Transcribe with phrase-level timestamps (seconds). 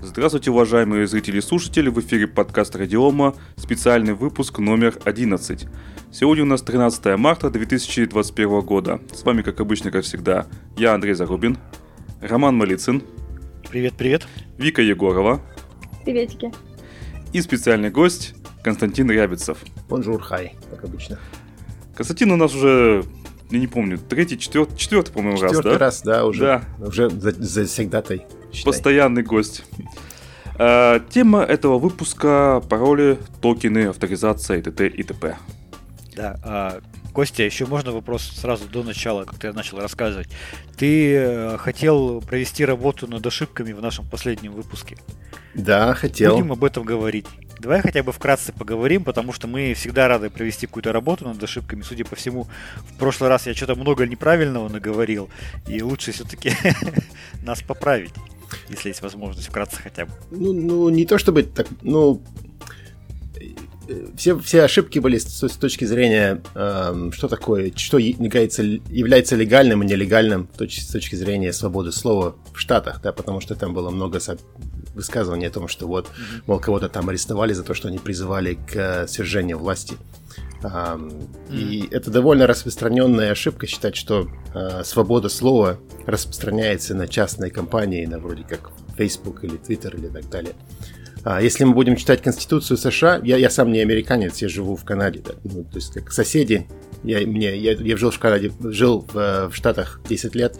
[0.00, 5.66] Здравствуйте, уважаемые зрители и слушатели, в эфире подкаст Радиома, специальный выпуск номер 11.
[6.12, 9.00] Сегодня у нас 13 марта 2021 года.
[9.12, 11.58] С вами, как обычно, как всегда, я Андрей Зарубин,
[12.20, 13.02] Роман Малицын.
[13.68, 14.28] Привет-привет.
[14.56, 15.40] Вика Егорова.
[16.04, 16.52] Приветики.
[17.32, 19.58] И специальный гость Константин Рябицев.
[19.88, 21.18] Bonjour, hi, как обычно.
[21.96, 23.04] Константин у нас уже
[23.50, 25.78] я не помню, третий, четвертый, четвертый, по-моему, раз, да?
[25.78, 26.62] раз, да, уже.
[26.78, 26.86] Да.
[26.86, 28.26] Уже за, завсегдатай.
[28.64, 29.64] Постоянный гость.
[30.56, 34.88] А, тема этого выпуска– пароли, токены, авторизация и т.т.
[34.88, 35.36] и т.п.
[36.16, 36.80] Да, а,
[37.12, 40.28] Костя, еще можно вопрос сразу до начала, как ты начал рассказывать.
[40.76, 44.96] Ты э, хотел провести работу над ошибками в нашем последнем выпуске.
[45.54, 46.36] Да, хотел.
[46.36, 47.26] Будем об этом говорить.
[47.58, 51.82] Давай хотя бы вкратце поговорим, потому что мы всегда рады провести какую-то работу над ошибками.
[51.82, 52.46] Судя по всему,
[52.76, 55.28] в прошлый раз я что-то много неправильного наговорил,
[55.66, 56.52] и лучше все-таки
[57.42, 58.14] нас поправить,
[58.68, 60.12] если есть возможность, вкратце хотя бы.
[60.30, 62.22] Ну, ну не то чтобы так, ну,
[64.16, 69.82] все, все ошибки были с, с точки зрения, э, что такое, что является, является легальным
[69.82, 73.74] и нелегальным с точки, с точки зрения свободы слова в Штатах, да, потому что там
[73.74, 74.20] было много
[74.94, 76.08] высказываний о том, что вот,
[76.46, 79.94] мол, кого-то там арестовали за то, что они призывали к э, свержению власти.
[81.50, 88.18] И это довольно распространенная ошибка считать, что э, свобода слова распространяется на частные компании, на
[88.18, 90.54] вроде как Facebook или Twitter или так далее.
[91.24, 94.84] А если мы будем читать Конституцию США, я, я сам не американец, я живу в
[94.84, 96.66] Канаде, да, ну, то есть как соседи,
[97.04, 100.58] я, мне, я, я жил в Канаде, жил в, в Штатах 10 лет,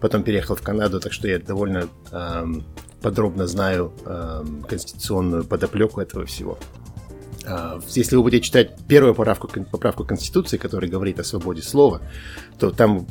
[0.00, 2.64] потом переехал в Канаду, так что я довольно эм,
[3.02, 6.58] подробно знаю эм, конституционную подоплеку этого всего.
[7.46, 12.02] Э, если вы будете читать первую поправку, поправку Конституции, которая говорит о свободе слова,
[12.58, 13.06] то там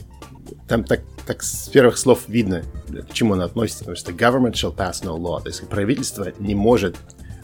[0.67, 2.63] там так, так с первых слов видно,
[3.09, 6.53] к чему она относится, потому что government shall pass no law, то есть правительство не
[6.53, 6.97] может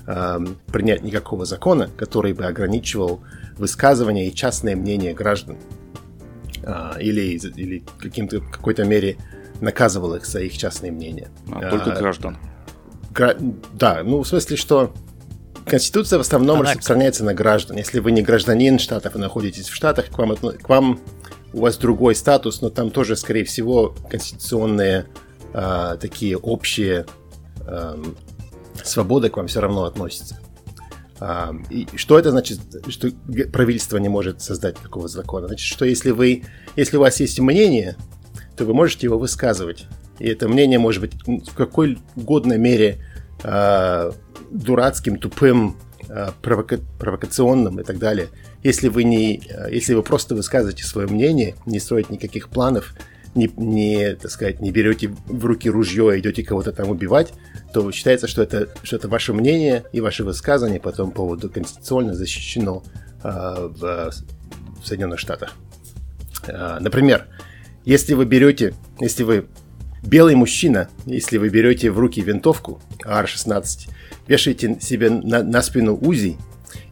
[0.06, 3.22] эм, принять никакого закона, который бы ограничивал
[3.58, 5.58] высказывание и частное мнение граждан
[6.64, 9.18] э, или, или каким-то какой-то мере
[9.62, 11.30] наказывал их за их частные мнения.
[11.52, 12.38] А, только а, граждан.
[13.12, 13.38] Гра-
[13.74, 14.94] да, ну в смысле, что
[15.66, 16.70] Конституция в основном Она...
[16.70, 17.78] распространяется на граждан.
[17.78, 21.00] Если вы не гражданин штатов, вы находитесь в штатах, к вам, к вам
[21.54, 25.06] у вас другой статус, но там тоже, скорее всего, конституционные
[25.54, 27.06] э, такие общие
[27.66, 28.04] э,
[28.84, 30.40] свободы к вам все равно относятся.
[31.20, 33.12] А, и что это значит, что
[33.54, 35.48] правительство не может создать такого закона?
[35.48, 36.44] Значит, что если вы,
[36.76, 37.96] если у вас есть мнение,
[38.58, 39.86] то вы можете его высказывать.
[40.18, 41.14] И это мнение может быть
[41.48, 43.06] в какой угодно мере
[43.44, 44.12] э,
[44.52, 45.78] дурацким, тупым,
[46.10, 48.28] э, провока провокационным и так далее.
[48.64, 52.94] Если вы, не, э, если вы просто высказываете свое мнение, не строите никаких планов,
[53.34, 57.34] не, не, так сказать, не берете в руки ружье и идете кого-то там убивать,
[57.74, 62.14] то считается, что это, что это ваше мнение и ваше высказывание по этому поводу конституционно
[62.14, 62.84] защищено
[63.24, 64.12] э, в,
[64.84, 65.54] Соединенных Штатах.
[66.48, 67.28] Например,
[67.86, 69.46] если вы берете, если вы
[70.04, 73.90] белый мужчина, если вы берете в руки винтовку AR-16,
[74.32, 76.38] вешаете себе на, на спину УЗИ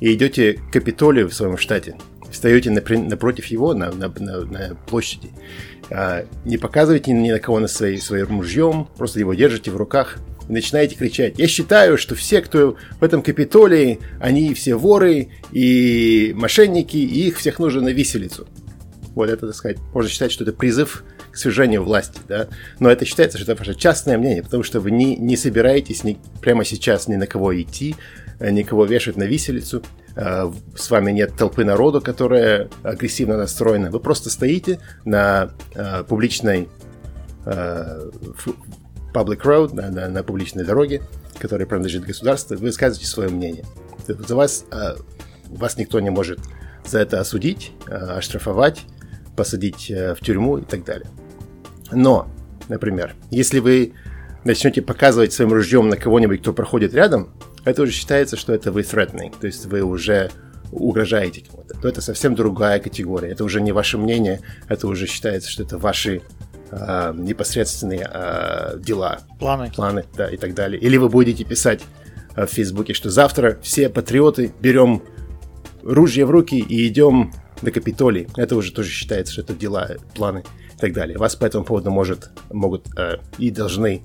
[0.01, 1.95] и идете к Капитолию в своем штате,
[2.29, 5.29] встаете напротив его на, на, на, на площади,
[5.89, 10.17] а, не показывайте ни на кого на своей, своим ружьем, просто его держите в руках
[10.49, 11.39] и начинаете кричать.
[11.39, 17.37] Я считаю, что все, кто в этом Капитолии, они все воры и мошенники, и их
[17.37, 18.47] всех нужно на виселицу.
[19.15, 21.05] Вот это, так сказать, можно считать, что это призыв
[21.39, 22.47] свержению власти, да.
[22.79, 26.19] Но это считается, что это ваше частное мнение, потому что вы не, не собираетесь ни,
[26.41, 27.95] прямо сейчас ни на кого идти,
[28.39, 29.83] э, никого вешать на виселицу,
[30.15, 33.89] э, с вами нет толпы народу, которая агрессивно настроена.
[33.89, 36.67] Вы просто стоите на э, публичной
[37.45, 41.01] public road, на, на, на публичной дороге,
[41.39, 43.65] которая принадлежит государству, вы высказываете свое мнение.
[44.07, 44.65] За вас,
[45.47, 46.39] вас никто не может
[46.85, 48.85] за это осудить, оштрафовать,
[49.35, 51.07] посадить в тюрьму и так далее.
[51.91, 52.27] Но,
[52.67, 53.93] например, если вы
[54.43, 57.29] начнете показывать своим ружьем на кого-нибудь, кто проходит рядом,
[57.65, 60.31] это уже считается, что это вы threatening, то есть вы уже
[60.71, 61.73] угрожаете кому-то.
[61.79, 63.29] То это совсем другая категория.
[63.29, 66.21] Это уже не ваше мнение, это уже считается, что это ваши
[66.71, 69.19] э, непосредственные э, дела.
[69.39, 69.71] Планы.
[69.75, 70.79] Планы, да, и так далее.
[70.79, 71.81] Или вы будете писать
[72.35, 75.01] э, в Фейсбуке, что завтра все патриоты берем
[75.81, 78.27] ружье в руки и идем на Капитолий.
[78.35, 80.43] Это уже тоже считается, что это дела, планы
[80.79, 81.17] и так далее.
[81.17, 84.01] Вас по этому поводу может, могут э, и должны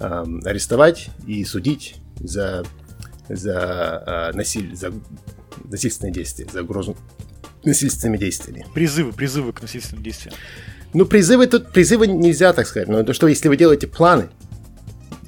[0.00, 2.64] э, арестовать и судить за,
[3.28, 4.92] за, э, насиль, за
[5.64, 6.96] насильственные действия, за угрозу
[7.64, 8.66] насильственными действиями.
[8.74, 10.34] Призывы, призывы к насильственным действиям.
[10.92, 14.28] Ну, призывы тут, призывы нельзя так сказать, но то, что если вы делаете планы,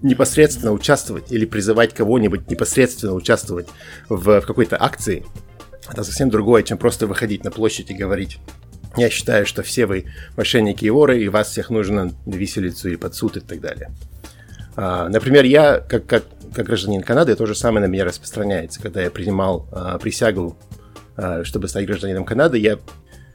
[0.02, 3.68] непосредственно участвовать или призывать кого-нибудь непосредственно участвовать
[4.08, 5.24] в, в какой-то акции,
[5.88, 8.38] это совсем другое, чем просто выходить на площадь и говорить
[8.96, 10.06] я считаю, что все вы
[10.36, 13.90] мошенники и воры, и вас всех нужно на виселицу или под суд и так далее.
[14.76, 16.24] А, например, я, как, как,
[16.54, 18.80] как гражданин Канады, то же самое на меня распространяется.
[18.80, 20.56] Когда я принимал а, присягу,
[21.16, 22.78] а, чтобы стать гражданином Канады, я,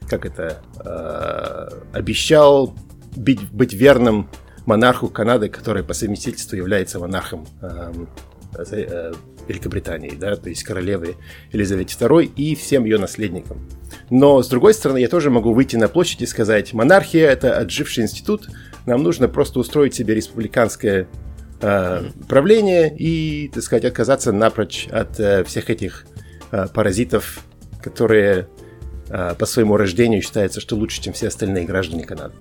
[0.09, 2.75] как это, а, обещал
[3.15, 4.29] быть, быть верным
[4.65, 7.93] монарху Канады, который по совместительству является монархом а,
[9.47, 11.15] Великобритании, да, то есть королевы
[11.51, 13.67] Елизавете II и всем ее наследникам.
[14.09, 18.03] Но, с другой стороны, я тоже могу выйти на площадь и сказать, монархия– это отживший
[18.03, 18.49] институт,
[18.85, 21.07] нам нужно просто устроить себе республиканское
[21.61, 26.05] э, правление и, так сказать, отказаться напрочь от э, всех этих
[26.51, 27.39] э, паразитов,
[27.81, 28.47] которые
[29.09, 32.35] э, по своему рождению считаются, что лучше, чем все остальные граждане Канады.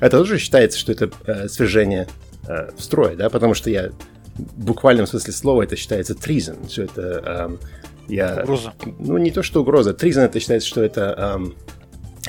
[0.00, 2.06] Это тоже считается, что это э, свержение
[2.48, 3.90] э, в строй, да, потому что я
[4.38, 7.58] в буквальном смысле слова это считается treason, что это эм,
[8.08, 8.42] я...
[8.42, 8.74] Угроза.
[8.98, 9.90] Ну, не то, что угроза.
[9.90, 11.54] Treason это считается, что это эм,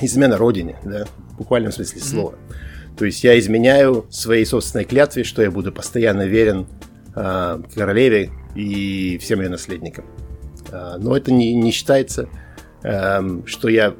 [0.00, 2.32] измена родине, да, в буквальном смысле слова.
[2.32, 2.96] Mm-hmm.
[2.98, 6.66] То есть я изменяю своей собственной клятве, что я буду постоянно верен
[7.14, 10.04] э, королеве и всем ее наследникам.
[10.72, 12.28] Э, но это не, не считается,
[12.82, 13.94] э, что я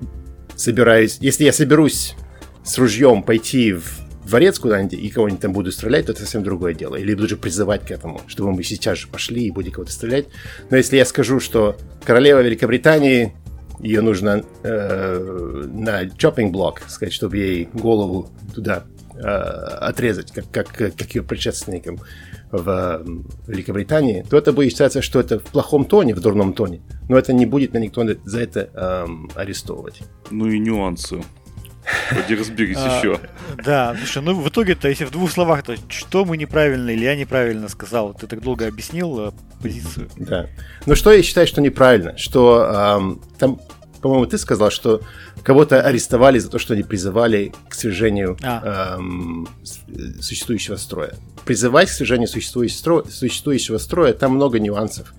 [0.56, 1.18] собираюсь...
[1.20, 2.16] Если я соберусь
[2.64, 6.74] с ружьем пойти в дворец куда-нибудь и кого-нибудь там буду стрелять, то это совсем другое
[6.74, 6.96] дело.
[6.96, 10.26] Или буду же призывать к этому, чтобы мы сейчас же пошли и будем кого-то стрелять.
[10.70, 13.34] Но если я скажу, что королева Великобритании,
[13.80, 18.84] ее нужно э, на чоппинг блок, сказать, чтобы ей голову туда
[19.14, 22.00] э, отрезать, как, как, как ее предшественникам
[22.50, 23.04] в
[23.46, 26.80] Великобритании, то это будет считаться, что это в плохом тоне, в дурном тоне.
[27.08, 30.00] Но это не будет на никто за это эм, арестовывать.
[30.30, 31.22] Ну и нюансы.
[32.10, 33.20] Поди разберись а, еще.
[33.64, 37.16] Да, слушай, ну в итоге-то, если в двух словах, то что мы неправильно или я
[37.16, 38.14] неправильно сказал?
[38.14, 39.32] Ты так долго объяснил э,
[39.62, 40.08] позицию.
[40.16, 40.46] Да.
[40.86, 42.16] Ну что я считаю, что неправильно?
[42.16, 43.60] Что там,
[44.00, 45.02] по-моему, ты сказал, что
[45.42, 48.98] кого-то арестовали за то, что они призывали к свержению а.
[50.20, 51.14] существующего строя.
[51.44, 55.14] Призывать к свержению существующего строя, там много нюансов.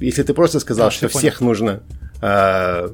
[0.00, 1.82] Если ты просто сказал, что всех нужно
[2.20, 2.88] э,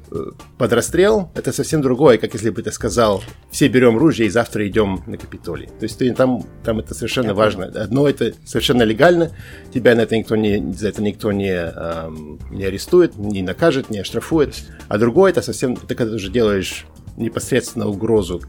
[0.58, 4.66] под расстрел, это совсем другое, как если бы ты сказал, все берем ружья и завтра
[4.66, 5.66] идем на Капитолий.
[5.66, 7.66] То есть ты, там, там это совершенно Я важно.
[7.66, 7.80] Понял.
[7.82, 9.30] Одно это совершенно легально,
[9.72, 13.98] тебя на это никто не, за это никто не, эм, не арестует, не накажет, не
[13.98, 14.54] оштрафует.
[14.88, 16.86] А другое это совсем, ты когда уже делаешь
[17.16, 18.42] непосредственно угрозу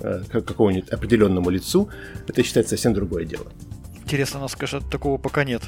[0.00, 1.88] э, какому-нибудь определенному лицу,
[2.26, 3.46] это считается совсем другое дело.
[4.10, 5.62] Интересно, нас, конечно, такого пока нет.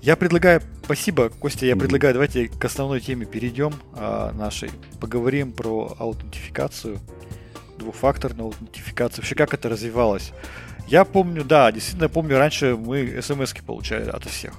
[0.00, 4.70] Я предлагаю, спасибо, Костя, я предлагаю, давайте к основной теме перейдем а, нашей.
[5.00, 7.00] Поговорим про аутентификацию,
[7.76, 10.32] двухфакторную аутентификацию, вообще как это развивалось.
[10.86, 14.54] Я помню, да, действительно помню, раньше мы смс получали от всех.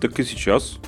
[0.00, 0.78] Так и сейчас.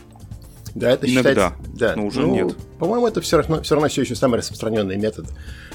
[0.75, 2.57] Да, это Иногда, считается, да, но уже ну, нет.
[2.79, 5.27] По-моему, это все равно, все равно все еще самый распространенный метод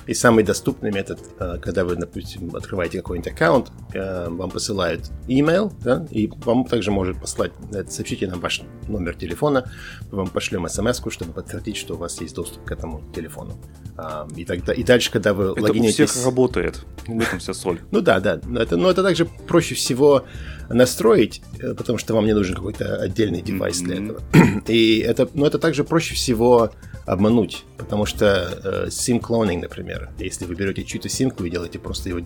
[0.07, 5.73] и самый доступный метод, э, когда вы, допустим, открываете какой-нибудь аккаунт, э, вам посылают email,
[5.83, 7.51] да, и вам также может послать,
[7.89, 9.71] сообщите нам ваш номер телефона,
[10.11, 13.59] мы вам пошлем смс чтобы подтвердить, что у вас есть доступ к этому телефону.
[13.97, 15.99] А, и, тогда, и дальше, когда вы это логинитесь...
[15.99, 16.85] у всех работает.
[17.07, 17.79] В этом вся соль.
[17.91, 18.39] Ну да, да.
[18.45, 20.25] Но это, но это также проще всего
[20.69, 24.21] настроить, э, потому что вам не нужен какой-то отдельный девайс для этого.
[24.67, 26.71] И это, но это также проще всего
[27.05, 32.21] обмануть, потому что э, SIM-клонинг, например, если вы берете чью-то симку и делаете просто его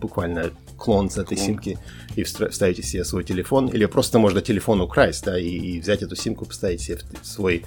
[0.00, 1.46] буквально клон с этой клон.
[1.46, 1.78] симки
[2.16, 6.16] и вставите себе свой телефон, или просто можно телефон украсть, да, и, и взять эту
[6.16, 7.64] симку, поставить себе в свой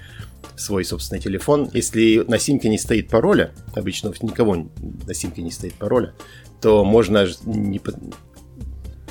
[0.56, 1.70] свой собственный телефон.
[1.74, 4.68] Если на симке не стоит пароля, обычно никого
[5.08, 6.14] на симке не стоит пароля,
[6.62, 7.80] то можно не,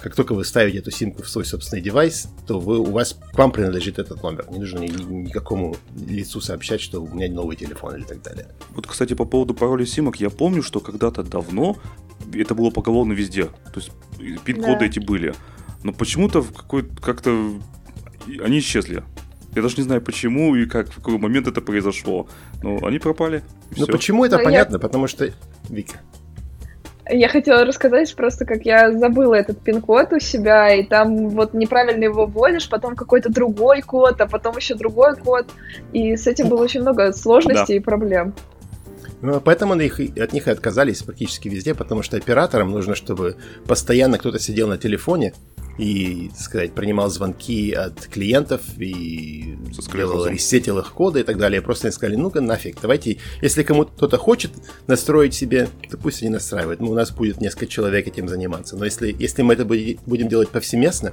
[0.02, 3.38] как только вы ставите эту симку в свой собственный девайс, то вы, у вас к
[3.38, 4.46] вам принадлежит этот номер.
[4.50, 8.48] Не нужно ни, ни, никакому лицу сообщать, что у меня новый телефон или так далее.
[8.70, 11.76] Вот, кстати, по поводу пароля симок, я помню, что когда-то давно
[12.32, 13.44] это было поголовно везде.
[13.44, 13.90] То есть
[14.44, 14.86] пин-коды да.
[14.86, 15.34] эти были.
[15.82, 17.54] Но почему-то в какой как-то
[18.42, 19.02] они исчезли.
[19.54, 22.28] Я даже не знаю, почему и как, в какой момент это произошло.
[22.62, 23.42] Но они пропали.
[23.76, 24.76] Ну, почему это Но понятно?
[24.76, 24.78] Я...
[24.78, 25.32] Потому что...
[25.68, 26.00] Вика.
[27.10, 32.04] Я хотела рассказать просто, как я забыла этот пин-код у себя, и там вот неправильно
[32.04, 35.46] его вводишь, потом какой-то другой код, а потом еще другой код.
[35.92, 37.74] И с этим было очень много сложностей да.
[37.74, 38.34] и проблем.
[39.22, 43.36] Ну, поэтому от них, от них и отказались практически везде, потому что операторам нужно, чтобы
[43.66, 45.34] постоянно кто-то сидел на телефоне
[45.78, 49.56] и, так сказать, принимал звонки от клиентов и
[49.92, 51.60] делал, ресетил их коды и так далее.
[51.62, 54.52] Просто они сказали, ну-ка нафиг, давайте, если кому-то кто-то хочет
[54.86, 56.80] настроить себе, то пусть они настраивают.
[56.80, 58.76] Ну, у нас будет несколько человек этим заниматься.
[58.76, 61.12] Но если, если мы это будем делать повсеместно,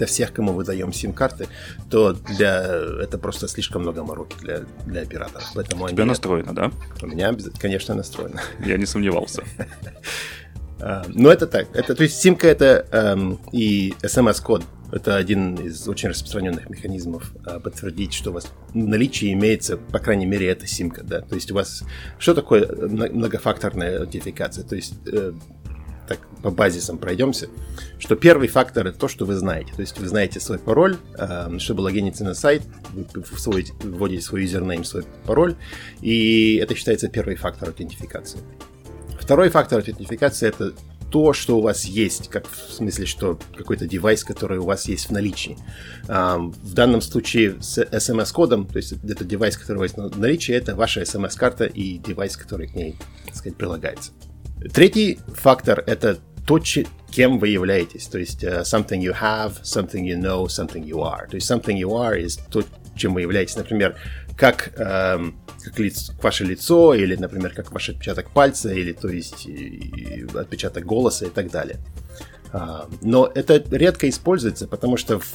[0.00, 1.46] для всех, кому выдаем сим-карты,
[1.90, 2.64] то для
[3.02, 5.46] это просто слишком много мороки для, для операторов.
[5.54, 6.70] Поэтому У тебя они, настроено, да?
[7.02, 8.40] У меня, конечно, настроено.
[8.64, 9.44] Я не сомневался.
[10.82, 11.68] А, Но это так.
[11.74, 14.62] Это, то есть симка это эм, и смс-код.
[14.92, 19.98] Это один из очень распространенных механизмов э, подтвердить, что у вас в наличии имеется, по
[19.98, 21.04] крайней мере, эта симка.
[21.04, 21.20] Да?
[21.20, 21.82] То есть у вас...
[22.18, 24.64] Что такое многофакторная аутентификация?
[24.64, 25.34] То есть э,
[26.10, 27.48] так по базисам пройдемся,
[28.00, 29.72] что первый фактор это то, что вы знаете.
[29.72, 32.62] То есть вы знаете свой пароль, э, чтобы логиниться на сайт,
[32.92, 33.06] вы
[33.84, 35.54] вводите свой юзернейм, свой пароль,
[36.00, 38.40] и это считается первый фактор аутентификации.
[39.20, 40.72] Второй фактор аутентификации это
[41.12, 45.06] то, что у вас есть, как в смысле, что какой-то девайс, который у вас есть
[45.06, 45.58] в наличии.
[46.06, 50.74] В данном случае с SMS-кодом, то есть это девайс, который у вас в наличии, это
[50.74, 54.12] ваша SMS-карта и девайс, который к ней, так сказать, прилагается.
[54.72, 56.58] Третий фактор— это то,
[57.10, 58.06] кем вы являетесь.
[58.06, 61.28] То есть uh, something you have, something you know, something you are.
[61.28, 62.62] То есть something you are is то,
[62.96, 63.56] чем вы являетесь.
[63.56, 63.96] Например,
[64.36, 69.46] как, эм, как лицо, ваше лицо, или, например, как ваш отпечаток пальца, или то есть
[69.46, 71.78] и, и отпечаток голоса и так далее.
[72.52, 75.26] А, но это редко используется, потому что в,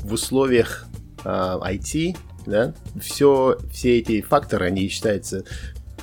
[0.00, 0.86] в условиях
[1.24, 2.16] а, IT
[2.46, 5.44] да, все, все эти факторы, они считаются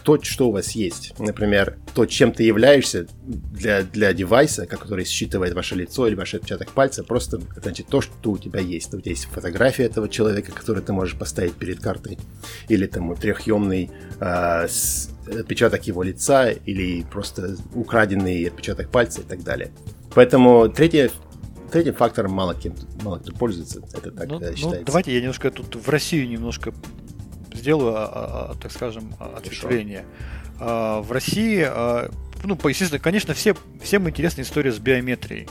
[0.06, 1.14] то, что у вас есть.
[1.18, 6.72] Например, то, чем ты являешься для, для девайса, который считывает ваше лицо или ваш отпечаток
[6.72, 8.94] пальца, просто значит то, что у тебя есть.
[8.94, 12.20] У тебя есть фотография этого человека, который ты можешь поставить перед картой,
[12.70, 14.68] или там трехъемный э,
[15.28, 19.72] отпечаток его лица, или просто украденный отпечаток пальца и так далее.
[20.14, 21.10] Поэтому третье
[21.72, 23.82] третьим фактором мало кем мало кто пользуется.
[23.92, 24.68] Это так ну, считается.
[24.68, 26.74] Ну, давайте я немножко тут в Россию немножко
[27.56, 30.06] сделаю, а, а, а, так скажем, ответвление.
[30.58, 31.68] В России,
[32.46, 35.50] ну, естественно, конечно, все, всем интересна история с биометрией.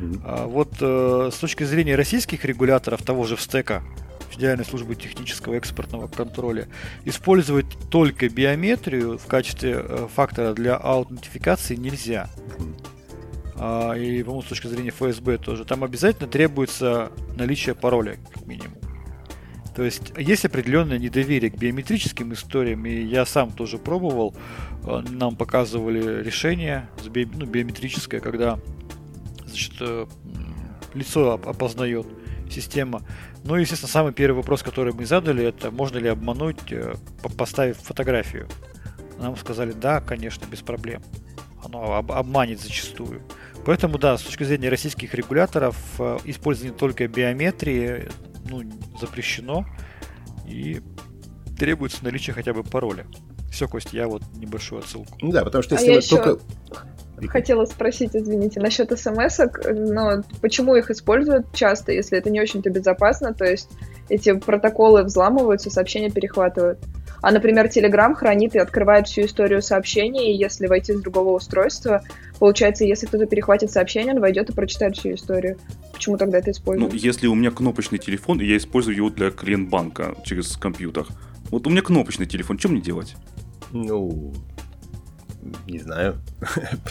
[0.00, 0.46] Mm-hmm.
[0.46, 3.82] Вот э, с точки зрения российских регуляторов, того же ВСТЭКа,
[4.30, 6.68] Федеральной службы технического экспортного контроля,
[7.04, 12.28] использовать только биометрию в качестве э, фактора для аутентификации нельзя.
[13.56, 15.64] И, по-моему, с точки зрения ФСБ тоже.
[15.64, 18.78] Там обязательно требуется наличие пароля, как минимум.
[19.78, 24.34] То есть есть определенное недоверие к биометрическим историям, и я сам тоже пробовал.
[24.82, 28.58] Э, нам показывали решение ну, биометрическое, когда
[29.46, 30.06] значит, э,
[30.94, 32.08] лицо опознает
[32.50, 33.02] система.
[33.44, 36.96] Ну и, естественно, самый первый вопрос, который мы задали, это можно ли обмануть, э,
[37.36, 38.48] поставив фотографию.
[39.20, 41.02] Нам сказали, да, конечно, без проблем.
[41.64, 43.22] Оно об- обманет зачастую.
[43.64, 45.76] Поэтому, да, с точки зрения российских регуляторов,
[46.24, 48.08] использование только биометрии
[48.48, 48.62] ну,
[49.00, 49.64] запрещено
[50.46, 50.80] и
[51.58, 53.06] требуется наличие хотя бы пароля.
[53.50, 55.16] Все, Кость, я вот небольшую отсылку.
[55.20, 56.44] Ну да, потому что если а вы только...
[57.26, 59.40] Хотела спросить, извините, насчет смс
[59.74, 63.70] но почему их используют часто, если это не очень-то безопасно, то есть
[64.08, 66.78] эти протоколы взламываются, сообщения перехватывают.
[67.20, 72.02] А, например, Telegram хранит и открывает всю историю сообщений, и если войти с другого устройства,
[72.38, 75.58] получается, если кто-то перехватит сообщение, он войдет и прочитает всю историю.
[75.98, 76.92] Почему тогда это используют?
[76.92, 81.06] Ну, если у меня кнопочный телефон, и я использую его для клиент-банка через компьютер.
[81.50, 83.16] Вот у меня кнопочный телефон, что мне делать?
[83.72, 84.32] Ну,
[85.66, 86.20] не знаю.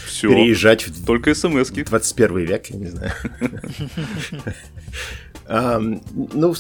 [0.06, 0.28] Все.
[0.28, 3.12] Переезжать в только смс 21 век, я не знаю.
[6.14, 6.54] Ну,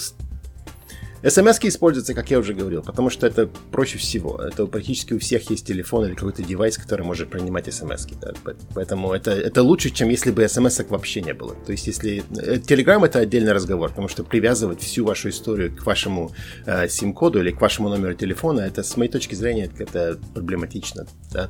[1.23, 4.41] смс используются, как я уже говорил, потому что это проще всего.
[4.41, 8.05] Это практически у всех есть телефон или какой-то девайс, который может принимать смс.
[8.21, 8.33] Да?
[8.73, 11.55] Поэтому это, это лучше, чем если бы смс вообще не было.
[11.65, 12.23] То есть, если...
[12.67, 16.31] Telegram это отдельный разговор, потому что привязывать всю вашу историю к вашему
[16.65, 21.07] э, сим-коду или к вашему номеру телефона, это, с моей точки зрения, это проблематично.
[21.31, 21.49] Да?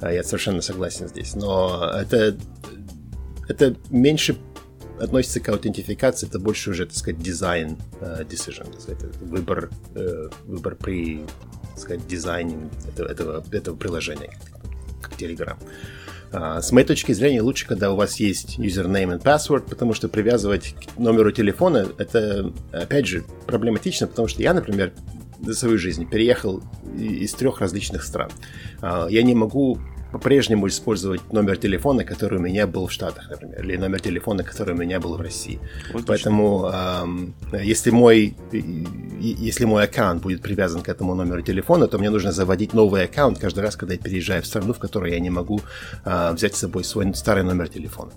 [0.00, 1.34] А я совершенно согласен здесь.
[1.34, 2.36] Но это,
[3.48, 4.36] это меньше
[5.00, 10.32] относится к аутентификации, это больше уже, так сказать, дизайн uh, decision, так сказать, выбор, uh,
[10.46, 11.24] выбор при,
[11.70, 15.56] так сказать, дизайне этого, этого, этого приложения, как, как Telegram.
[16.30, 20.08] Uh, с моей точки зрения, лучше, когда у вас есть username и password, потому что
[20.08, 24.92] привязывать к номеру телефона, это, опять же, проблематично, потому что я, например,
[25.40, 26.62] за свою жизнь переехал
[26.96, 28.30] из трех различных стран.
[28.80, 29.78] Я не могу
[30.14, 34.72] по-прежнему использовать номер телефона, который у меня был в Штатах, например, или номер телефона, который
[34.72, 35.58] у меня был в России.
[35.92, 38.36] Вот Поэтому, эм, если мой
[39.20, 43.40] если мой аккаунт будет привязан к этому номеру телефона, то мне нужно заводить новый аккаунт
[43.40, 45.60] каждый раз, когда я переезжаю в страну, в которой я не могу
[46.04, 48.12] э, взять с собой свой старый номер телефона.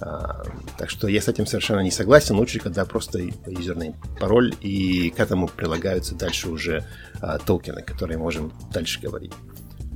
[0.00, 2.34] Uh, так что я с этим совершенно не согласен.
[2.36, 6.86] Лучше, когда просто юзерный пароль, и к этому прилагаются дальше уже
[7.20, 9.32] uh, токены, которые можем дальше говорить.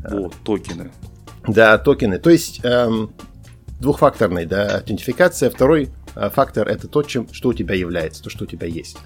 [0.05, 0.91] О, токены.
[1.47, 2.19] Да, токены.
[2.19, 3.15] То есть эм,
[3.81, 5.51] двухфакторная да, аутентификация.
[5.51, 8.97] Второй фактор это то, чем, что у тебя является, то, что у тебя есть.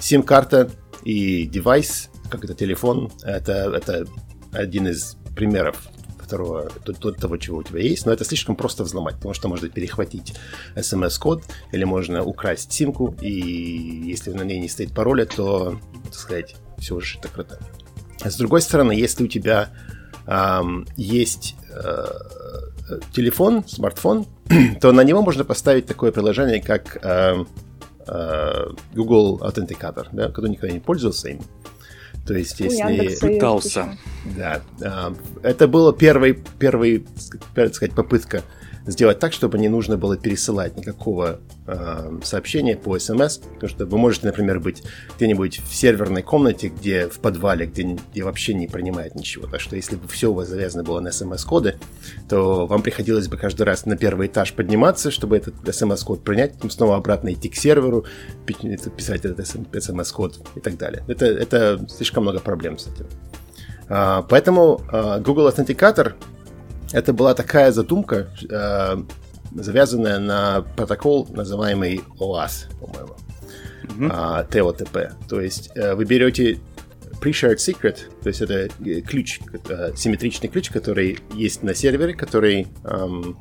[0.00, 0.70] Сим-карта
[1.02, 4.04] и девайс, как это телефон, это, это
[4.52, 5.88] один из примеров
[6.18, 6.70] второго,
[7.18, 10.34] того, чего у тебя есть, но это слишком просто взломать, потому что можно перехватить
[10.80, 11.42] смс-код
[11.72, 16.94] или можно украсть симку, и если на ней не стоит пароля, то, так сказать, все
[16.94, 17.58] уже так круто.
[18.24, 19.89] С другой стороны, если у тебя эм,
[20.96, 22.04] есть э,
[23.12, 24.26] телефон, смартфон,
[24.80, 27.44] то на него можно поставить такое приложение, как э,
[28.06, 31.40] э, Google Authenticator, да, кто никогда не пользовался им.
[32.26, 33.18] То есть, если...
[33.18, 33.96] Пытался.
[34.36, 34.60] Да.
[35.42, 37.06] Это было первый, первый,
[37.54, 38.42] так сказать, попытка
[38.86, 43.98] сделать так, чтобы не нужно было пересылать никакого э, сообщения по смс, потому что вы
[43.98, 44.82] можете, например, быть
[45.16, 49.46] где-нибудь в серверной комнате, где в подвале, где, где вообще не принимает ничего.
[49.46, 51.76] Так что если бы все у вас завязано было на смс-коды,
[52.28, 56.96] то вам приходилось бы каждый раз на первый этаж подниматься, чтобы этот смс-код принять, снова
[56.96, 58.04] обратно идти к серверу,
[58.46, 61.04] писать этот смс-код и так далее.
[61.08, 63.06] Это, это слишком много проблем с этим.
[63.88, 66.12] Uh, поэтому uh, Google Authenticator
[66.92, 68.96] это была такая задумка, э,
[69.54, 73.16] завязанная на протокол, называемый OAS, по-моему,
[73.84, 74.46] mm-hmm.
[74.50, 75.12] э, TOTP.
[75.28, 76.58] То есть э, вы берете
[77.20, 82.66] pre-shared secret, то есть это э, ключ, э, симметричный ключ, который есть на сервере, который
[82.84, 83.38] эм,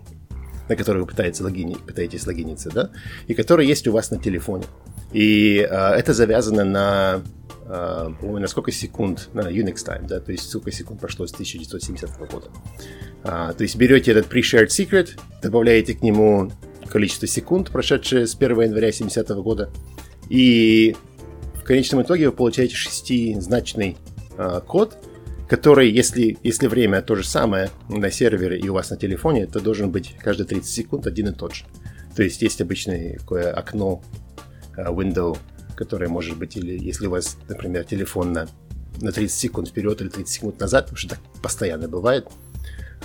[0.68, 2.92] на который вы пытаетесь, логини, пытаетесь логиниться, да,
[3.28, 4.66] и который есть у вас на телефоне.
[5.12, 7.22] И э, это завязано на
[7.70, 12.18] Uh, на сколько секунд, на Unix time, да, то есть сколько секунд прошло с 1970
[12.32, 12.48] года.
[13.22, 15.10] Uh, то есть берете этот pre-shared secret,
[15.44, 16.52] добавляете к нему
[16.88, 19.70] количество секунд, прошедшие с 1 января 1970 года,
[20.30, 20.96] и
[21.54, 23.98] в конечном итоге вы получаете шестизначный
[24.38, 24.98] uh, код,
[25.48, 29.60] который, если, если время то же самое на сервере и у вас на телефоне, то
[29.60, 31.66] должен быть каждые 30 секунд один и тот же.
[32.16, 34.02] То есть есть обычное такое окно,
[34.76, 35.38] window
[35.80, 38.50] которая может быть, или если у вас, например, телефон на,
[39.00, 42.28] на 30 секунд вперед или 30 секунд назад, потому что так постоянно бывает,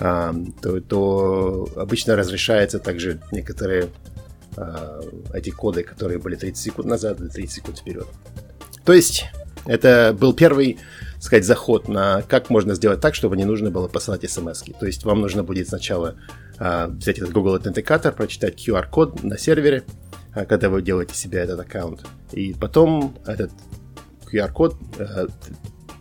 [0.00, 3.90] а, то, то обычно разрешается также некоторые
[4.56, 5.00] а,
[5.32, 8.08] эти коды, которые были 30 секунд назад или 30 секунд вперед.
[8.84, 9.26] То есть
[9.66, 10.80] это был первый,
[11.20, 14.64] сказать, заход на как можно сделать так, чтобы не нужно было посылать смс.
[14.80, 16.16] То есть вам нужно будет сначала
[16.58, 19.84] а, взять этот Google Authenticator, прочитать QR-код на сервере,
[20.34, 22.04] когда вы делаете себе этот аккаунт.
[22.32, 23.52] И потом этот
[24.30, 25.26] QR-код, э,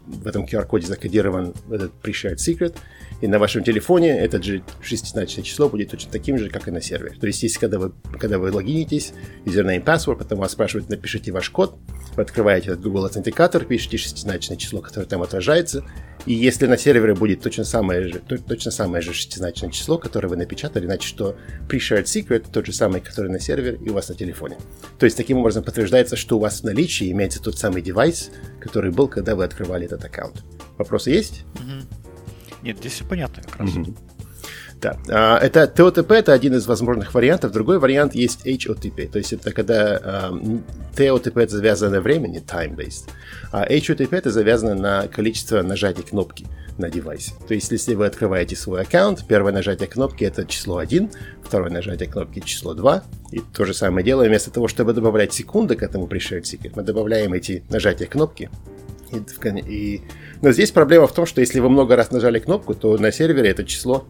[0.07, 2.75] в этом QR-коде закодирован этот pre-shared secret,
[3.23, 6.81] и на вашем телефоне этот же шестизначное число будет точно таким же, как и на
[6.81, 7.15] сервере.
[7.17, 9.13] То есть, если когда вы, когда вы логинитесь,
[9.45, 11.77] username, password, потом вас спрашивают, напишите ваш код,
[12.17, 15.85] вы открываете этот Google Authenticator, пишите шестизначное число, которое там отражается,
[16.25, 20.35] и если на сервере будет точно самое же, точно самое же шестизначное число, которое вы
[20.35, 21.37] напечатали, значит, что
[21.69, 24.57] pre-shared secret тот же самый, который на сервере и у вас на телефоне.
[24.99, 28.91] То есть, таким образом подтверждается, что у вас в наличии имеется тот самый девайс, который
[28.91, 30.43] был, когда вы открывали этот аккаунт.
[30.77, 31.45] Вопросы есть?
[31.53, 32.03] Mm-hmm.
[32.63, 33.69] Нет, здесь все понятно как раз.
[33.69, 33.97] Mm-hmm.
[34.83, 37.53] Да, а, это TOTP это один из возможных вариантов.
[37.53, 39.09] Другой вариант есть HOTP.
[39.09, 40.31] То есть это когда
[40.95, 43.09] TOTP это завязано на времени, time-based,
[43.51, 46.47] а HOTP это завязано на количество нажатий кнопки
[46.77, 47.31] на девайсе.
[47.47, 51.11] То есть если вы открываете свой аккаунт, первое нажатие кнопки это число 1,
[51.43, 55.75] второе нажатие кнопки число 2, и то же самое делаем, вместо того, чтобы добавлять секунды
[55.75, 58.49] к этому secret, мы добавляем эти нажатия кнопки
[59.13, 60.01] и, и...
[60.41, 63.49] Но здесь проблема в том, что если вы много раз нажали кнопку, то на сервере
[63.49, 64.05] это число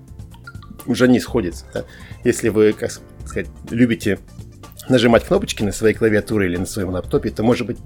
[0.86, 1.66] уже не сходится.
[1.74, 1.86] Да?
[2.24, 2.92] Если вы, как
[3.26, 4.20] сказать, любите
[4.90, 7.78] нажимать кнопочки на своей клавиатуре или на своем лаптопе, то может быть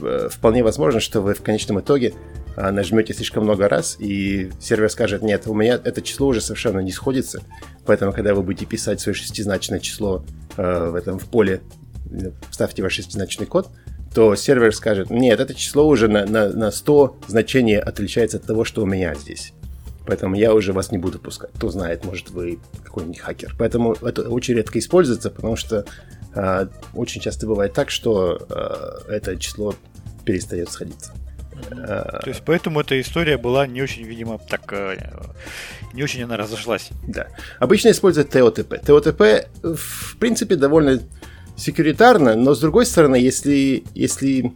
[0.00, 2.14] э, вполне возможно, что вы в конечном итоге
[2.56, 6.80] а, нажмете слишком много раз, и сервер скажет, нет, у меня это число уже совершенно
[6.80, 7.42] не сходится,
[7.86, 10.24] поэтому, когда вы будете писать свое шестизначное число
[10.56, 11.62] э, в этом в поле,
[12.50, 13.68] вставьте ваш шестизначный код,
[14.14, 18.64] то сервер скажет, нет, это число уже на, на, на 100 значение отличается от того,
[18.64, 19.52] что у меня здесь.
[20.06, 21.50] Поэтому я уже вас не буду пускать.
[21.54, 23.54] Кто знает, может, вы какой-нибудь хакер.
[23.58, 25.84] Поэтому это очень редко используется, потому что
[26.34, 29.74] э, очень часто бывает так, что э, это число
[30.24, 31.12] перестает сходиться.
[31.68, 34.96] То есть поэтому эта история была не очень, видимо, так э,
[35.92, 36.88] не очень она разошлась.
[37.06, 37.28] Да.
[37.58, 38.84] Обычно используют ТОТП.
[38.84, 41.00] ТОТП, в принципе, довольно
[41.60, 44.52] секуритарно, но с другой стороны, если, если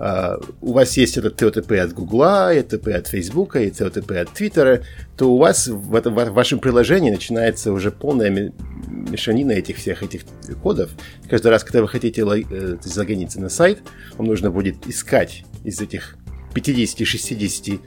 [0.00, 4.82] Uh, у вас есть этот TOTP от Гугла, TOTP от Фейсбука, и TOTP от Твиттера,
[5.18, 8.50] то у вас в, этом, в вашем приложении начинается уже полная
[8.88, 10.22] мешанина этих всех этих
[10.62, 10.90] кодов.
[11.28, 13.80] Каждый раз, когда вы хотите э, залогиниться на сайт,
[14.16, 16.16] вам нужно будет искать из этих
[16.54, 17.80] 50-60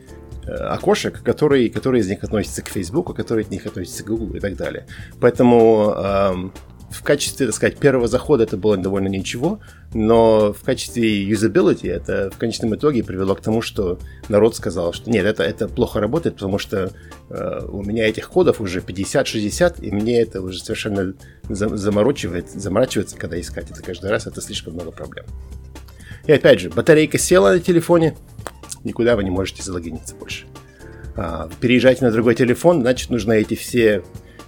[0.45, 4.35] э, окошек, которые, которые из них относятся к Фейсбуку, которые от них относятся к Google
[4.35, 4.85] и так далее.
[5.19, 6.53] Поэтому эм,
[6.93, 9.59] в качестве, так сказать, первого захода это было довольно ничего,
[9.93, 15.09] но в качестве юзабилити это в конечном итоге привело к тому, что народ сказал, что
[15.09, 16.91] нет, это, это плохо работает, потому что
[17.29, 21.13] э, у меня этих кодов уже 50-60, и мне это уже совершенно
[21.49, 25.25] заморочивает, заморачивается, когда искать это каждый раз, это слишком много проблем.
[26.27, 28.15] И опять же, батарейка села на телефоне,
[28.83, 30.45] никуда вы не можете залогиниться больше.
[31.15, 34.03] А, переезжаете на другой телефон, значит, нужно эти все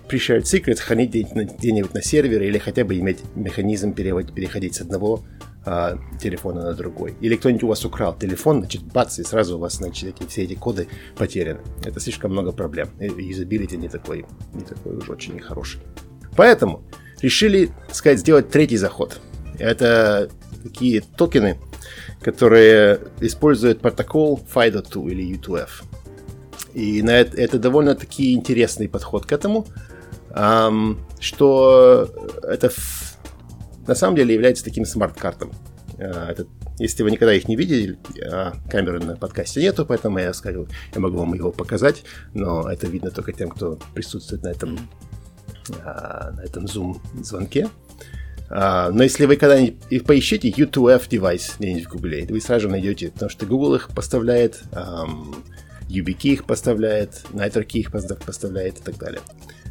[0.07, 5.23] pre-shared secrets хранить где-нибудь на сервере или хотя бы иметь механизм перевод, переходить с одного
[5.65, 7.15] а, телефона на другой.
[7.21, 10.43] Или кто-нибудь у вас украл телефон, значит, бац, и сразу у вас, значит, эти, все
[10.43, 10.87] эти коды
[11.17, 11.59] потеряны.
[11.83, 12.89] Это слишком много проблем.
[12.99, 15.81] Юзабилити не такой, не такой уж очень нехороший.
[16.35, 16.83] Поэтому
[17.21, 19.19] решили, сказать, сделать третий заход.
[19.57, 20.29] Это
[20.61, 21.57] такие токены,
[22.21, 25.69] которые используют протокол FIDO2 или U2F.
[26.75, 29.65] И на это, это довольно-таки интересный подход к этому,
[31.19, 32.09] что
[32.43, 32.69] это
[33.87, 35.51] на самом деле является таким смарт-картом.
[35.97, 36.47] Э, это,
[36.79, 37.97] если вы никогда их не видели,
[38.29, 42.87] а камеры на подкасте нету, поэтому я скажу, я могу вам его показать, но это
[42.87, 44.77] видно только тем, кто присутствует на этом,
[45.69, 47.69] э, на этом Zoom-звонке.
[48.47, 53.47] Но если вы когда-нибудь поищите U2F девайс где-нибудь в Гугле, вы сразу найдете, потому что
[53.47, 54.61] Google их поставляет,
[55.89, 59.21] YubiKey их поставляет, NitroKey их поставляет и так далее.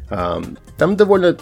[0.09, 1.37] Там довольно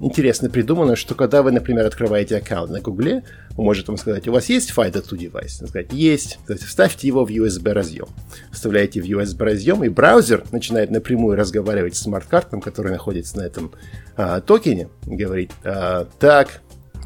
[0.00, 3.24] интересно придумано, что когда вы, например, открываете аккаунт на Гугле,
[3.56, 5.56] вы можете вам сказать, у вас есть FIDO2 девайс?
[5.56, 6.38] Сказать, есть.
[6.46, 8.08] То есть вставьте его в USB разъем.
[8.52, 13.72] Вставляете в USB разъем, и браузер начинает напрямую разговаривать с смарт-картом, который находится на этом
[14.16, 16.60] а, токене, и говорит, а, так,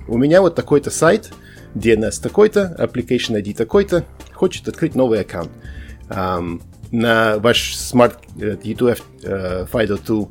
[0.07, 1.31] у меня вот такой-то сайт,
[1.75, 5.51] DNS такой-то, application ID такой-то, хочет открыть новый аккаунт.
[6.09, 10.29] Um, на ваш Smart U2F uh, FIDO2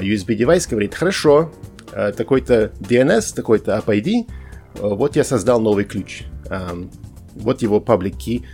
[0.00, 1.52] USB девайс говорит, хорошо,
[1.92, 4.28] uh, такой-то DNS, такой-то App ID,
[4.74, 6.24] uh, вот я создал новый ключ.
[6.46, 6.92] Um,
[7.34, 8.44] вот его public key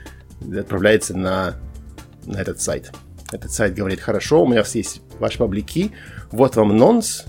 [0.59, 1.57] отправляется на,
[2.27, 2.93] на этот сайт.
[3.33, 5.93] Этот сайт говорит, хорошо, у меня есть ваш public key,
[6.31, 7.27] вот вам nonce,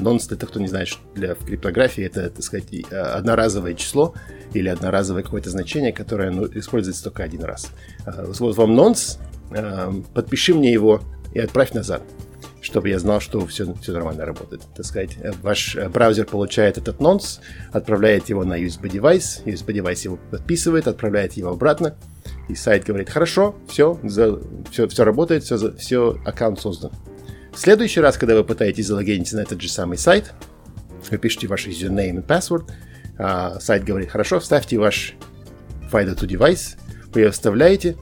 [0.00, 4.14] Нонс, это кто не знает, для криптографии это, так сказать, одноразовое число
[4.52, 7.70] или одноразовое какое-то значение, которое ну, используется только один раз.
[8.04, 9.20] Вот вам нонс,
[9.52, 11.00] Эм, подпиши мне его
[11.34, 12.02] и отправь назад,
[12.60, 14.62] чтобы я знал, что все, все нормально работает.
[14.74, 17.40] Так сказать, э, ваш э, браузер получает этот нонс,
[17.72, 21.96] отправляет его на USB-девайс, USB-девайс его подписывает, отправляет его обратно,
[22.48, 24.38] и сайт говорит, хорошо, все, за,
[24.70, 26.92] все, все работает, все, все, аккаунт создан.
[27.52, 30.32] В следующий раз, когда вы пытаетесь залогиниться на этот же самый сайт,
[31.10, 32.70] вы пишете ваш username и password,
[33.18, 35.14] а сайт говорит, хорошо, вставьте ваш
[35.90, 36.76] FIDO2 девайс,
[37.12, 37.96] вы его вставляете,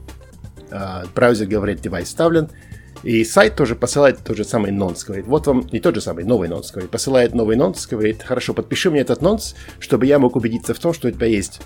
[0.71, 2.49] а, браузер говорит, девайс вставлен,
[3.03, 6.25] и сайт тоже посылает тот же самый нонс, говорит, вот вам не тот же самый,
[6.25, 10.35] новый нонс, говорит, посылает новый нонс, говорит, хорошо, подпиши мне этот нонс, чтобы я мог
[10.35, 11.61] убедиться в том, что у тебя есть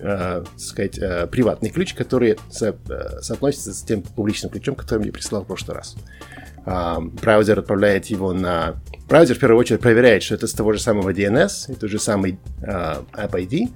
[0.00, 5.12] э, сказать, э, приватный ключ, который со, э, соотносится с тем публичным ключом, который мне
[5.12, 5.96] прислал в прошлый раз.
[6.64, 8.80] Э, браузер отправляет его на...
[9.08, 11.98] Браузер в первую очередь проверяет, что это с того же самого DNS, и тот же
[11.98, 13.68] самый э, App ID,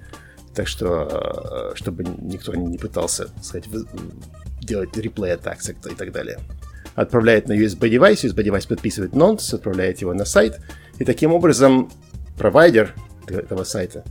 [0.55, 3.69] так что, э, чтобы никто не пытался, сказать,
[4.61, 6.39] делать реплей атак и так далее.
[6.95, 10.61] Отправляет на USB девайс, USB девайс подписывает nonce, отправляет его на сайт,
[10.99, 11.91] и таким образом
[12.37, 12.95] провайдер
[13.27, 14.05] этого сайта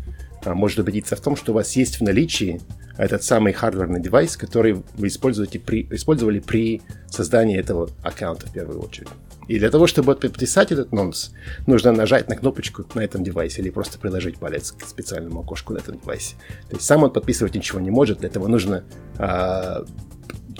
[0.46, 2.62] а, может убедиться в том, что у вас есть в наличии
[2.98, 8.82] этот самый хардверный девайс, который вы используете при, использовали при создании этого аккаунта в первую
[8.82, 9.10] очередь.
[9.48, 11.34] И для того, чтобы подписать этот нонс,
[11.68, 15.80] нужно нажать на кнопочку на этом девайсе или просто приложить палец к специальному окошку на
[15.80, 16.36] этом девайсе.
[16.70, 18.84] То есть сам он подписывать ничего не может, для этого нужно
[19.18, 19.84] э,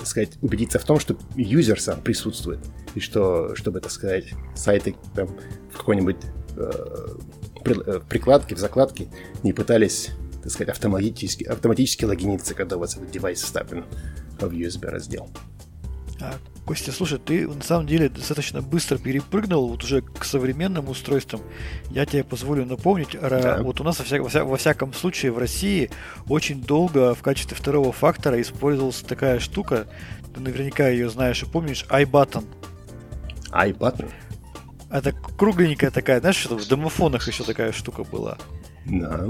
[0.02, 2.58] так сказать, убедиться в том, что юзер сам присутствует,
[2.96, 5.28] и что, чтобы, так сказать, сайты там,
[5.70, 6.16] в какой-нибудь
[6.56, 6.70] э,
[7.64, 9.06] э прикладке, в закладке
[9.44, 10.10] не пытались,
[10.42, 13.84] так сказать, автоматически, автоматически логиниться, когда у вас этот девайс вставлен
[14.40, 15.30] в USB раздел.
[16.20, 16.34] А,
[16.66, 21.40] Костя, слушай, ты на самом деле достаточно быстро перепрыгнул вот уже к современным устройствам.
[21.90, 23.62] Я тебе позволю напомнить, да.
[23.62, 25.90] вот у нас во, вся, во, вся, во всяком случае в России
[26.28, 29.88] очень долго в качестве второго фактора использовалась такая штука,
[30.32, 32.44] ты наверняка ее знаешь и помнишь, iButton.
[33.50, 34.10] iButton?
[34.88, 38.38] Это кругленькая такая, знаешь, что в домофонах еще такая штука была.
[38.84, 39.26] Да.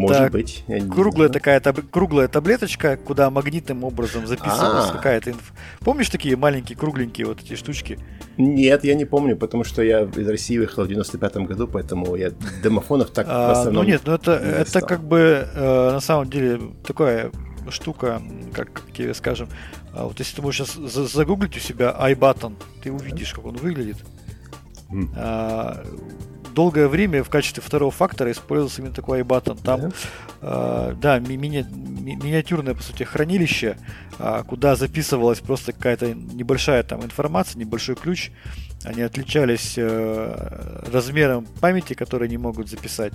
[0.00, 0.64] Может это быть.
[0.90, 1.78] круглая такая таб...
[1.90, 4.96] круглая таблеточка, куда магнитным образом записывалась А-а-а.
[4.96, 5.52] какая-то инф...
[5.80, 7.98] Помнишь такие маленькие кругленькие вот эти штучки?
[8.36, 12.32] Нет, я не помню, потому что я из России выехал в 95-м году, поэтому я
[12.62, 16.30] домофонов так а, в основном Ну нет, ну это, это как бы э, на самом
[16.30, 17.30] деле такая
[17.70, 19.48] штука, как, как тебе скажем,
[19.92, 23.96] а вот если ты можешь сейчас загуглить у себя iButton, ты увидишь, как он выглядит.
[24.90, 25.08] Mm.
[25.16, 25.84] А,
[26.54, 29.62] долгое время в качестве второго фактора использовался именно такой iButton.
[29.62, 29.94] Там, yeah.
[30.40, 33.76] э, да, ми- ми- миниатюрное, по сути, хранилище,
[34.18, 38.30] э, куда записывалась просто какая-то небольшая там информация, небольшой ключ.
[38.84, 43.14] Они отличались э, размером памяти, которые они могут записать.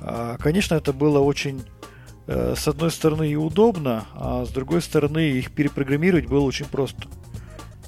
[0.00, 1.62] Э, конечно, это было очень
[2.26, 7.08] э, с одной стороны и удобно, а с другой стороны их перепрограммировать было очень просто.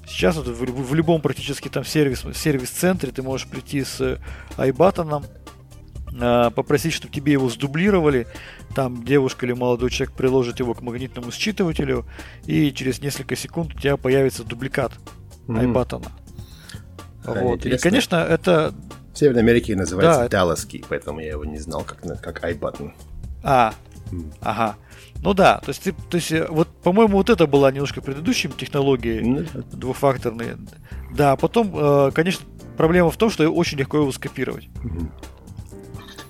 [0.06, 4.18] Сейчас вот в, в любом практически там сервис, сервис-центре ты можешь прийти с
[4.56, 5.24] iButton,
[6.20, 8.26] э, попросить, чтобы тебе его сдублировали.
[8.74, 12.04] Там девушка или молодой человек приложит его к магнитному считывателю,
[12.44, 14.92] и через несколько секунд у тебя появится дубликат
[15.46, 15.72] mm-hmm.
[15.72, 16.06] iButton.
[17.24, 17.64] Вот.
[17.66, 18.74] И, конечно, это...
[19.12, 22.92] В Северной Америке называется да, Dallas поэтому я его не знал как, как iButton.
[23.42, 23.72] А,
[24.10, 24.32] mm.
[24.40, 24.76] ага.
[25.24, 28.52] Ну да, то есть, ты, то есть э, вот, по-моему, вот это была немножко предыдущим
[28.52, 29.76] технологией mm-hmm.
[29.76, 30.56] двухфакторной.
[31.16, 32.44] Да, а потом, э, конечно,
[32.76, 34.66] проблема в том, что очень легко его скопировать.
[34.66, 35.08] Mm-hmm.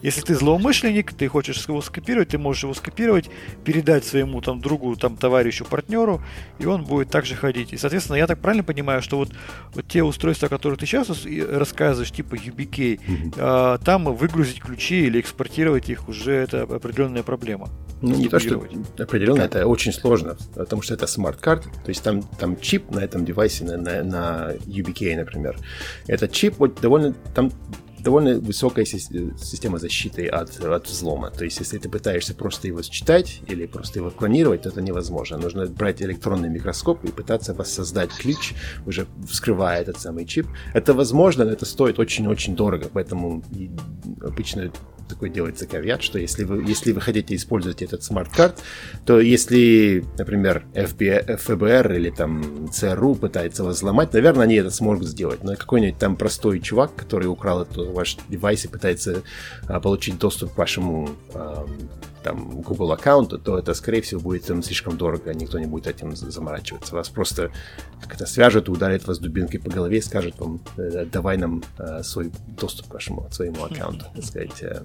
[0.05, 3.31] Если ты злоумышленник, ты хочешь его скопировать, ты можешь его скопировать,
[3.65, 6.23] передать своему там другу, там товарищу, партнеру,
[6.59, 7.73] и он будет также ходить.
[7.73, 9.33] И, соответственно, я так правильно понимаю, что вот,
[9.73, 11.09] вот те устройства, которые ты сейчас
[11.51, 13.35] рассказываешь, типа YubiKey, м-хм.
[13.39, 17.71] а, там выгрузить ключи или экспортировать их уже это определенная проблема.
[18.09, 18.63] Ну, не то, что
[18.99, 19.55] определенно, как?
[19.55, 23.25] это очень сложно, потому что это smart card, то есть там, там чип на этом
[23.25, 25.57] девайсе, на, на, на YubiKey, например.
[26.07, 27.51] Этот чип вот довольно, там
[28.05, 31.31] довольно высокая система защиты от, от взлома.
[31.31, 35.39] То есть, если ты пытаешься просто его считать или просто его клонировать, то это невозможно.
[35.39, 38.53] Нужно брать электронный микроскоп и пытаться воссоздать ключ,
[38.87, 40.47] уже вскрывая этот самый чип.
[40.75, 43.43] Это возможно, но это стоит очень-очень дорого, поэтому
[44.21, 44.71] обычно
[45.09, 48.63] такой делается caveat, что если вы, если вы хотите использовать этот smart card,
[49.05, 55.09] то если, например, FBI, ФБР или там ЦРУ пытается вас взломать, наверное, они это смогут
[55.09, 55.43] сделать.
[55.43, 59.23] Но какой-нибудь там простой чувак, который украл этот ваш девайс и пытается
[59.69, 61.67] а, получить доступ к вашему а,
[62.25, 66.17] там Google аккаунта, то это, скорее всего, будет там слишком дорого, никто не будет этим
[66.17, 66.95] заморачиваться.
[66.95, 67.53] Вас просто
[68.01, 72.03] как это свяжет, ударит вас дубинкой по голове и скажет вам, «Э, давай нам э,
[72.03, 74.07] свой доступ к вашему, своему аккаунту.
[74.15, 74.83] Так сказать, э,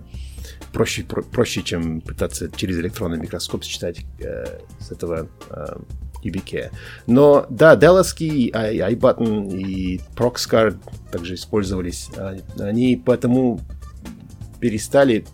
[0.74, 5.78] проще, про, проще, чем пытаться через электронный микроскоп считать э, с этого э,
[6.24, 6.72] UBK.
[7.08, 10.78] Но да, Dallas и iButton и Proxcard
[11.12, 12.10] также использовались.
[12.18, 13.60] А, они поэтому
[14.60, 15.26] перестали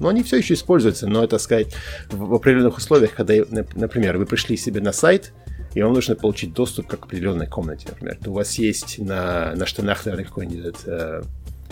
[0.00, 1.74] но они все еще используются, но это сказать
[2.10, 3.34] в определенных условиях, когда,
[3.74, 5.34] например, вы пришли себе на сайт,
[5.74, 8.16] и вам нужно получить доступ к определенной комнате, например.
[8.16, 11.22] То у вас есть на, на штанах, наверное, какой-нибудь э,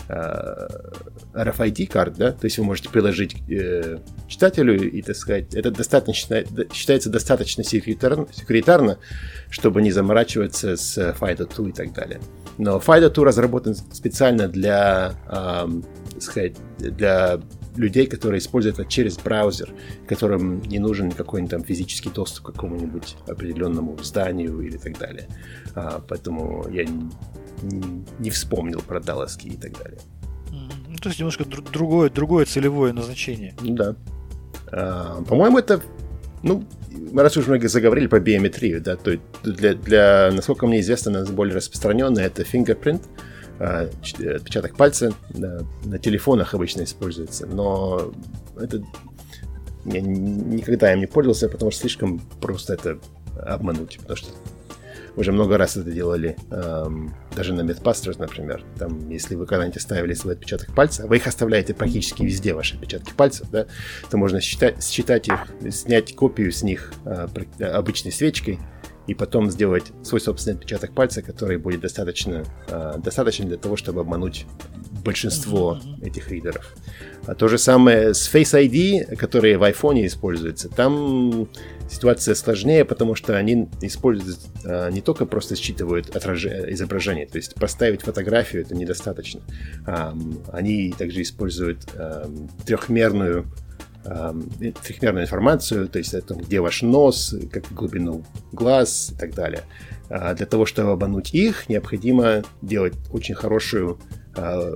[0.08, 0.68] э,
[1.34, 6.44] RFID карт, да, то есть вы можете приложить э, читателю и, так сказать, это достаточно,
[6.72, 8.98] считается достаточно секретарно, секретарно
[9.50, 12.20] чтобы не заморачиваться с FIDO2 и так далее.
[12.58, 17.40] Но FIDO2 разработан специально для, э, сказать, для
[17.78, 19.70] людей, которые используют это через браузер,
[20.06, 25.28] которым не нужен какой-нибудь там физический доступ к какому-нибудь определенному зданию или так далее.
[25.74, 26.84] А, поэтому я
[27.62, 30.00] не, вспомнил про Далласки и так далее.
[30.50, 33.54] Ну, то есть немножко другое, другое целевое назначение.
[33.60, 33.94] Да.
[34.72, 35.82] А, по-моему, это
[36.42, 41.24] ну, мы раз уж мы заговорили по биометрии, да, то для, для, насколько мне известно,
[41.26, 43.02] более распространенное это fingerprint,
[43.58, 43.88] а,
[44.36, 48.12] отпечаток пальца на, на телефонах обычно используется, но
[48.56, 48.82] это
[49.84, 52.98] я никогда им не пользовался, потому что слишком просто это
[53.40, 54.30] обмануть, потому что
[55.18, 58.64] уже много раз это делали, эм, даже на Mythbusters, например.
[58.78, 63.12] Там, если вы когда-нибудь оставили свой отпечаток пальца, вы их оставляете практически везде, ваши отпечатки
[63.12, 63.66] пальцев, да,
[64.10, 67.26] то можно считать, считать их, снять копию с них э,
[67.60, 68.60] обычной свечкой,
[69.08, 74.02] и потом сделать свой собственный отпечаток пальца, который будет достаточно, э, достаточно для того, чтобы
[74.02, 74.46] обмануть
[75.02, 76.76] большинство этих ридеров.
[77.26, 80.68] А то же самое с Face ID, которые в iPhone используются.
[80.68, 81.48] Там
[81.88, 86.44] ситуация сложнее, потому что они используют э, не только просто считывают отраж...
[86.44, 89.40] изображение, то есть поставить фотографию это недостаточно.
[89.86, 90.12] Э,
[90.52, 92.26] они также используют э,
[92.66, 93.46] трехмерную
[94.04, 99.64] трехмерную информацию, то есть это где ваш нос, как глубину глаз и так далее.
[100.08, 103.98] А для того, чтобы обмануть их, необходимо делать очень хорошую
[104.34, 104.72] а,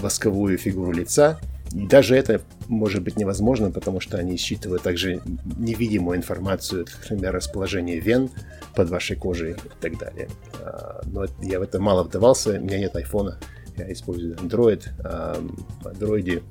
[0.00, 1.38] восковую фигуру лица.
[1.74, 5.20] Даже это может быть невозможно, потому что они считывают также
[5.58, 8.30] невидимую информацию, например, расположение вен
[8.76, 10.28] под вашей кожей и так далее.
[10.60, 13.40] А, но я в это мало вдавался, у меня нет айфона,
[13.76, 14.84] я использую Android.
[15.82, 16.44] В Android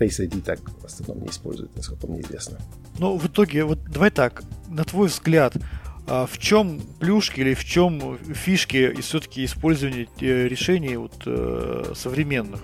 [0.00, 2.58] Face ID так в основном не используют, насколько мне известно.
[2.98, 5.54] Ну, в итоге, вот давай так, на твой взгляд,
[6.06, 12.62] а в чем плюшки или в чем фишки и все-таки использования решений вот, э, современных?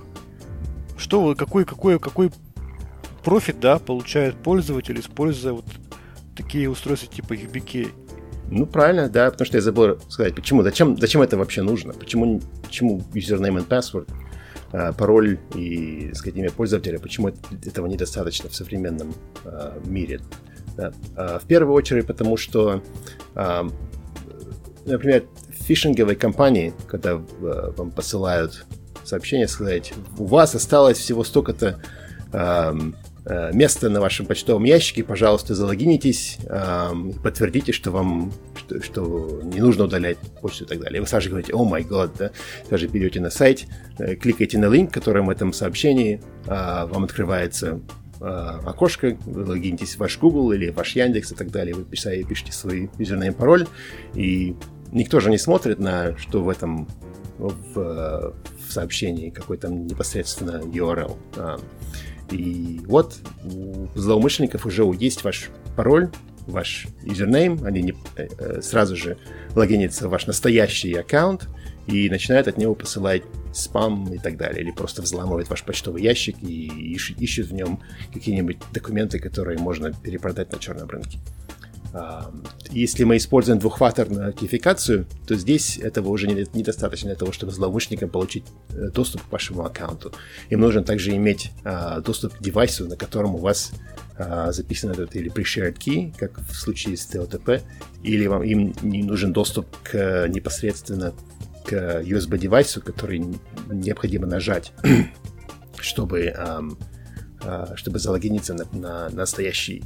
[0.97, 2.31] Что, какой, какой, какой
[3.25, 5.67] профит, да, получает пользователь, используя вот
[6.37, 7.91] такие устройства типа UBK?
[8.49, 12.41] Ну, правильно, да, потому что я забыл сказать, почему, зачем, зачем это вообще нужно, почему,
[12.63, 14.09] почему username and password,
[14.73, 17.33] а, пароль и, так сказать, имя пользователя, почему
[17.65, 20.21] этого недостаточно в современном а, мире.
[20.77, 20.93] Да.
[21.17, 22.83] А, в первую очередь, потому что,
[24.85, 28.65] например, фишинговые компании, когда вам посылают
[29.07, 31.81] сообщение, сказать, у вас осталось всего столько-то
[33.29, 36.39] Э, место на вашем почтовом ящике, пожалуйста, залогинитесь,
[37.25, 40.99] подтвердите, что вам что, что не нужно удалять почту и так далее.
[40.99, 42.31] И вы сразу говорите, о май год, да,
[42.71, 43.65] даже берете на сайт,
[43.99, 47.81] э, кликаете на линк, который в этом сообщении, а, вам открывается
[48.21, 52.23] а, окошко, вы логинитесь в ваш Google или ваш Яндекс и так далее, вы пишете,
[52.23, 53.67] пишете свой юзерный пароль,
[54.15, 54.55] и
[54.93, 56.89] никто же не смотрит на, что в этом
[57.39, 61.17] в, в сообщении какой то непосредственно URL.
[62.31, 66.11] И вот у злоумышленников уже есть ваш пароль,
[66.47, 69.19] ваш юзернейм, они не, э, э, сразу же
[69.55, 71.49] логинятся в ваш настоящий аккаунт
[71.87, 73.23] и начинают от него посылать
[73.53, 77.81] спам и так далее, или просто взламывают ваш почтовый ящик и ищут, ищут в нем
[78.13, 81.19] какие-нибудь документы, которые можно перепродать на черном рынке.
[82.71, 88.45] Если мы используем двухфакторную аутентификацию, то здесь этого уже недостаточно для того, чтобы злоумышленникам получить
[88.71, 90.13] э, доступ к вашему аккаунту.
[90.51, 93.73] Им нужно также иметь а, доступ к девайсу, на котором у вас
[94.19, 97.63] а, записан этот или pre-shared key, как в случае с TOTP,
[98.03, 101.15] или вам им не нужен доступ к непосредственно
[101.67, 103.25] к USB-девайсу, который
[103.71, 104.73] необходимо нажать,
[105.79, 109.85] чтобы, а, чтобы залогиниться на, на настоящий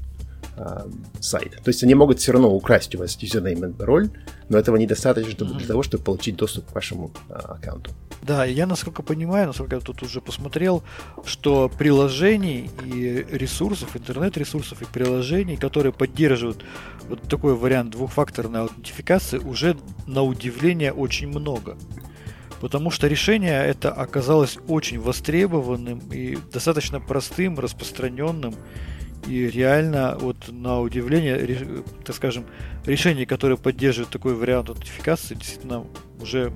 [0.60, 1.60] э, сайт.
[1.62, 4.10] То есть они могут все равно украсть у вас юзернейм и пароль,
[4.48, 7.90] но этого недостаточно чтобы, для того, чтобы получить доступ к вашему э, аккаунту.
[8.22, 10.82] Да, я насколько понимаю, насколько я тут уже посмотрел,
[11.24, 16.62] что приложений и ресурсов, интернет-ресурсов и приложений, которые поддерживают
[17.08, 21.76] вот такой вариант двухфакторной аутентификации, уже на удивление очень много.
[22.60, 28.54] Потому что решение это оказалось очень востребованным и достаточно простым, распространенным.
[29.26, 32.46] И реально, вот на удивление, так скажем,
[32.86, 35.86] решений, которые поддерживают такой вариант аутентификации, действительно
[36.20, 36.52] уже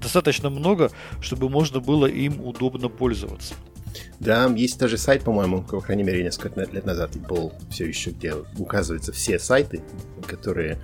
[0.00, 3.54] достаточно много, чтобы можно было им удобно пользоваться.
[4.20, 8.34] Да, есть даже сайт, по-моему, по крайней мере, несколько лет назад был все еще, где
[8.58, 9.82] указываются все сайты,
[10.26, 10.78] которые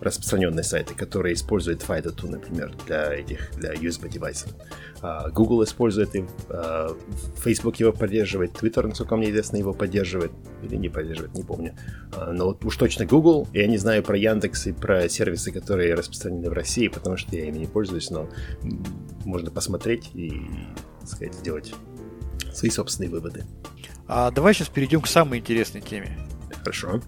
[0.00, 4.52] распространенные сайты, которые используют FIDO2, например, для этих, для USB девайсов.
[5.00, 6.96] А, Google использует им, а,
[7.42, 10.32] Facebook его поддерживает, Twitter, насколько мне известно, его поддерживает
[10.62, 11.76] или не поддерживает, не помню.
[12.12, 15.94] А, но вот уж точно Google, я не знаю про Яндекс и про сервисы, которые
[15.94, 18.28] распространены в России, потому что я ими не пользуюсь, но
[19.24, 20.30] можно посмотреть и,
[21.00, 21.74] так сказать, сделать
[22.52, 23.44] свои собственные выводы.
[24.06, 26.16] А давай сейчас перейдем к самой интересной теме.
[26.56, 27.00] Хорошо.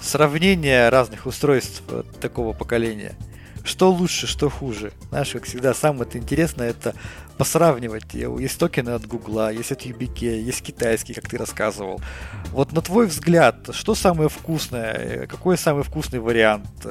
[0.00, 1.82] Сравнение разных устройств
[2.20, 3.16] такого поколения–
[3.66, 4.92] что лучше, что хуже.
[5.08, 6.94] Знаешь, как всегда, самое интересное это
[7.36, 8.14] посравнивать.
[8.14, 12.00] Есть токены от Гугла, есть от UBK, есть китайский, как ты рассказывал.
[12.52, 15.26] Вот на твой взгляд, что самое вкусное?
[15.26, 16.86] Какой самый вкусный вариант?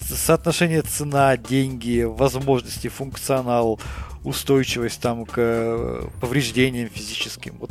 [0.00, 3.80] Соотношение цена, деньги, возможности, функционал,
[4.24, 7.56] устойчивость там к повреждениям физическим.
[7.58, 7.70] Вот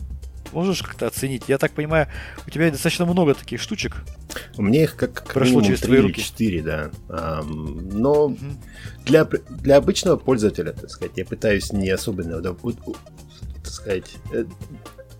[0.53, 1.43] можешь как-то оценить?
[1.47, 2.07] Я так понимаю,
[2.47, 4.03] у тебя достаточно много таких штучек.
[4.57, 6.21] У меня их как, как Прошло через 3 или руки.
[6.21, 6.91] 4, да.
[7.07, 8.37] Но угу.
[9.05, 14.45] для, для обычного пользователя, так сказать, я пытаюсь не особенно, так сказать, э,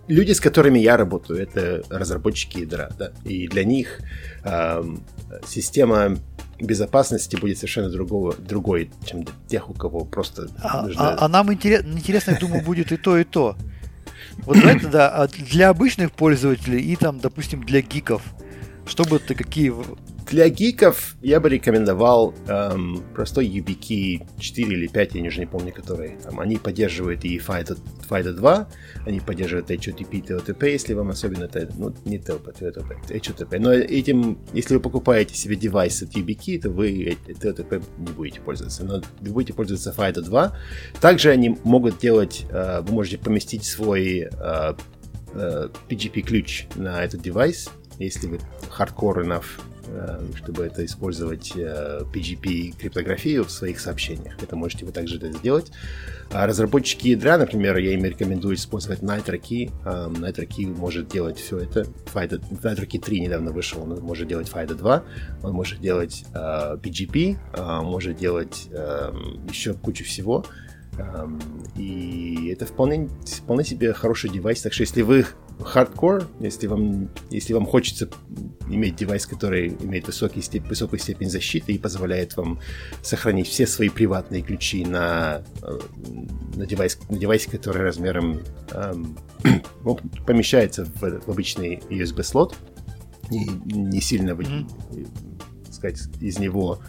[0.08, 4.00] люди, с которыми я работаю, это разработчики ядра, да, и для них
[4.44, 5.02] эм,
[5.46, 6.16] система
[6.60, 10.48] безопасности будет совершенно другого, другой, чем для тех, у кого просто...
[10.62, 11.10] А, нужно...
[11.10, 13.56] а, а нам интерес, интересно, я думаю, будет и то, и то.
[14.38, 18.22] Вот это да, а для обычных пользователей и там, допустим, для гиков,
[18.86, 19.72] чтобы ты какие
[20.26, 25.72] для гиков я бы рекомендовал эм, простой YubiKey 4 или 5, я уже не помню,
[25.72, 26.18] которые.
[26.18, 28.68] Там, они поддерживают и FIDO, FIDO 2,
[29.06, 33.58] они поддерживают HTTP, TOTP, если вам особенно это, ну, не TOTP, TOTP, HTTP.
[33.58, 38.84] Но этим, если вы покупаете себе девайс от YubiKey, то вы TOTP не будете пользоваться,
[38.84, 40.56] но вы будете пользоваться FIDO 2.
[41.00, 44.74] Также они могут делать, э, вы можете поместить свой э,
[45.34, 48.40] э, PGP-ключ на этот девайс, если вы
[48.74, 49.73] Э,
[50.36, 54.34] чтобы это использовать PGP э, криптографию в своих сообщениях.
[54.42, 55.70] Это можете вы также это сделать.
[56.30, 59.70] А разработчики ядра, например, я им рекомендую использовать NitroKey.
[59.84, 61.82] NitroKey может делать все это.
[62.12, 65.04] FIDO, NitroKey 3 недавно вышел, он может делать FIDO 2,
[65.42, 68.68] он может делать PGP, э, может делать
[69.48, 70.44] еще кучу всего.
[71.76, 74.62] И это вполне, вполне себе хороший девайс.
[74.62, 75.26] Так что если вы
[75.62, 78.08] хардкор, если вам, если вам хочется
[78.68, 82.60] иметь девайс, который имеет высокий степ, высокую степень защиты и позволяет вам
[83.02, 85.78] сохранить все свои приватные ключи на, э,
[86.56, 88.40] на, девайс, на девайсе, который размером
[88.72, 89.16] эм,
[89.84, 92.56] ну, помещается в, в обычный USB-слот
[93.30, 95.72] и не сильно, mm-hmm.
[95.72, 96.80] сказать, из него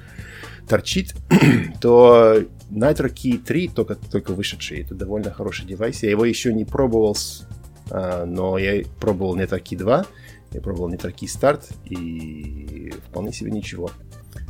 [0.68, 1.16] торчит,
[1.82, 6.04] то Nitro Key 3, только, только вышедший, это довольно хороший девайс.
[6.04, 7.48] Я его еще не пробовал, с,
[7.90, 10.06] но я пробовал Nitro Key 2,
[10.52, 13.92] я пробовал Nitro Key Start, и вполне себе ничего.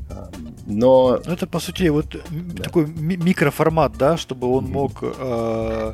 [0.09, 0.29] А,
[0.65, 1.21] но...
[1.25, 2.63] Ну, это, по сути, вот да.
[2.63, 4.69] такой ми- микроформат, да, чтобы он mm-hmm.
[4.69, 5.93] мог э,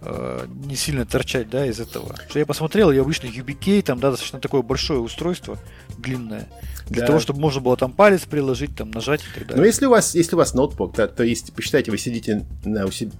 [0.00, 2.16] э, не сильно торчать, да, из этого.
[2.28, 5.58] Что я посмотрел, я обычно UBK, там, да, достаточно такое большое устройство,
[5.98, 6.48] длинное.
[6.88, 7.06] Для да.
[7.08, 9.60] того, чтобы можно было там палец приложить, там нажать и так далее.
[9.60, 12.86] Но если у вас, если у вас ноутбук, да, то есть, посчитайте, вы сидите на,
[12.86, 13.12] у себя,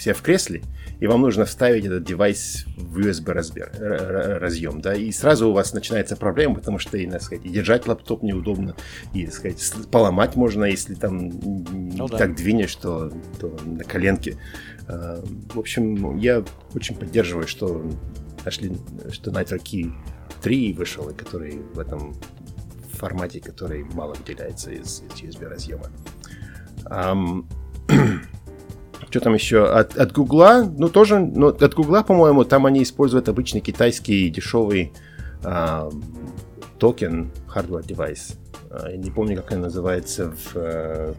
[0.00, 0.62] себя в кресле,
[1.00, 5.72] и вам нужно вставить этот девайс в USB размер, разъем, да, и сразу у вас
[5.72, 8.76] начинается проблема, потому что, и, так сказать, и держать лаптоп неудобно,
[9.14, 12.18] и, так сказать, поломать можно, если там ну, да.
[12.18, 14.36] так двинешь, что, то на коленке.
[14.88, 15.22] А,
[15.54, 16.44] в общем, я
[16.74, 17.84] очень поддерживаю, что
[18.44, 18.72] нашли,
[19.10, 19.92] что Nitro Key
[20.42, 22.14] 3 вышел, и который в этом
[22.92, 25.86] формате, который мало выделяется из, из USB разъема.
[26.86, 27.46] Um,
[29.08, 29.66] что там еще?
[29.66, 34.92] От, от Гугла, ну тоже, ну, от Гугла, по-моему, там они используют обычный китайский дешевый
[35.42, 35.92] uh,
[36.78, 38.36] токен, hardware device.
[38.70, 41.14] Uh, я не помню, как он называется в, uh,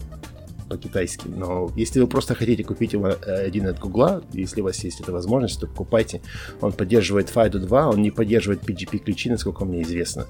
[0.72, 4.82] по-китайски, но если вы просто хотите купить его э, один от Гугла, если у вас
[4.86, 6.22] есть эта возможность, то покупайте.
[6.62, 10.28] Он поддерживает FIDO 2, он не поддерживает PGP ключи, насколько мне известно.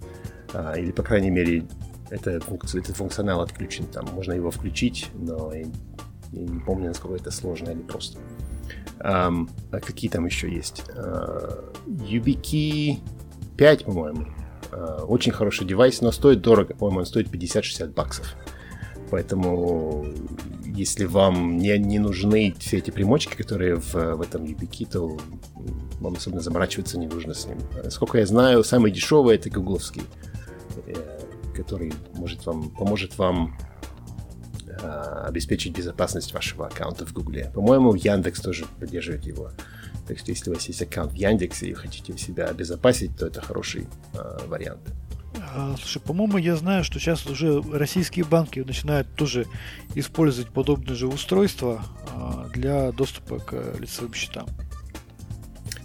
[0.54, 1.66] А, или, по крайней мере,
[2.10, 3.86] это этот функционал отключен.
[3.86, 5.54] Там можно его включить, но
[6.32, 8.20] я, не помню, насколько это сложно или просто.
[9.00, 10.84] Um, а какие там еще есть?
[10.96, 13.00] Uh, YubiKey
[13.58, 14.28] 5, по-моему.
[14.72, 16.74] Uh, очень хороший девайс, но стоит дорого.
[16.76, 18.36] По-моему, он стоит 50-60 баксов.
[19.10, 20.06] Поэтому,
[20.66, 25.18] если вам не, не нужны все эти примочки, которые в, в этом YubiKey, то
[26.00, 27.58] вам особенно заморачиваться не нужно с ним.
[27.90, 30.04] Сколько я знаю, самый дешевый это гугловский.
[30.88, 31.20] Э,
[31.54, 33.58] который может вам, поможет вам
[34.82, 37.52] обеспечить безопасность вашего аккаунта в Гугле.
[37.54, 39.52] По-моему, Яндекс тоже поддерживает его.
[40.08, 43.42] Так что если у вас есть аккаунт в Яндексе и хотите себя обезопасить, то это
[43.42, 44.82] хороший э, вариант.
[45.54, 49.46] А, слушай, по-моему, я знаю, что сейчас уже российские банки начинают тоже
[49.96, 54.48] использовать подобные же устройства а, для доступа к лицевым счетам.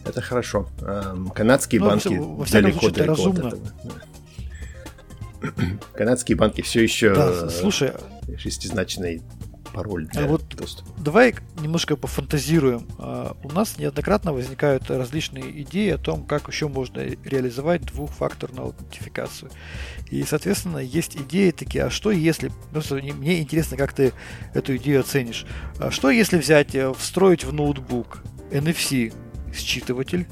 [0.05, 0.69] Это хорошо.
[0.83, 3.49] Эм, канадские ну, банки во далеко, случае, далеко разумно.
[3.49, 3.73] от этого.
[5.95, 7.93] Канадские банки все еще да, слушай,
[8.39, 9.22] шестизначный
[9.72, 10.89] пароль для вот доступа.
[10.99, 12.87] Давай немножко пофантазируем.
[12.99, 19.51] А, у нас неоднократно возникают различные идеи о том, как еще можно реализовать двухфакторную аутентификацию.
[20.11, 22.51] И, соответственно, есть идеи такие, а что если...
[22.72, 24.12] Просто мне интересно, как ты
[24.55, 25.47] эту идею оценишь.
[25.79, 29.12] А что если взять, э, встроить в ноутбук NFC
[29.55, 30.27] считыватель.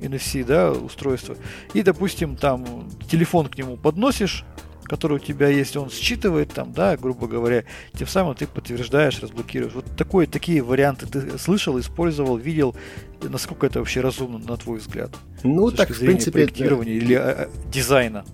[0.00, 1.36] NFC, да, устройство.
[1.72, 4.44] И, допустим, там телефон к нему подносишь,
[4.86, 7.64] который у тебя есть, он считывает там, да, грубо говоря,
[7.94, 9.74] тем самым ты подтверждаешь, разблокируешь.
[9.74, 12.74] Вот такой, такие варианты ты слышал, использовал, видел,
[13.22, 15.10] насколько это вообще разумно, на твой взгляд?
[15.42, 17.04] Ну, так, в принципе, проектирования это...
[17.04, 18.24] или а, дизайна.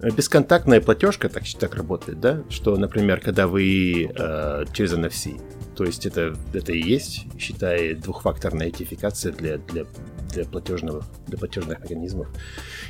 [0.00, 2.42] Бесконтактная платежка так, так работает, да?
[2.48, 5.40] Что, например, когда вы э, через NFC,
[5.76, 9.86] то есть это, это и есть, считай, двухфакторная идентификация для, для
[10.28, 12.28] для, платежного, для платежных механизмов.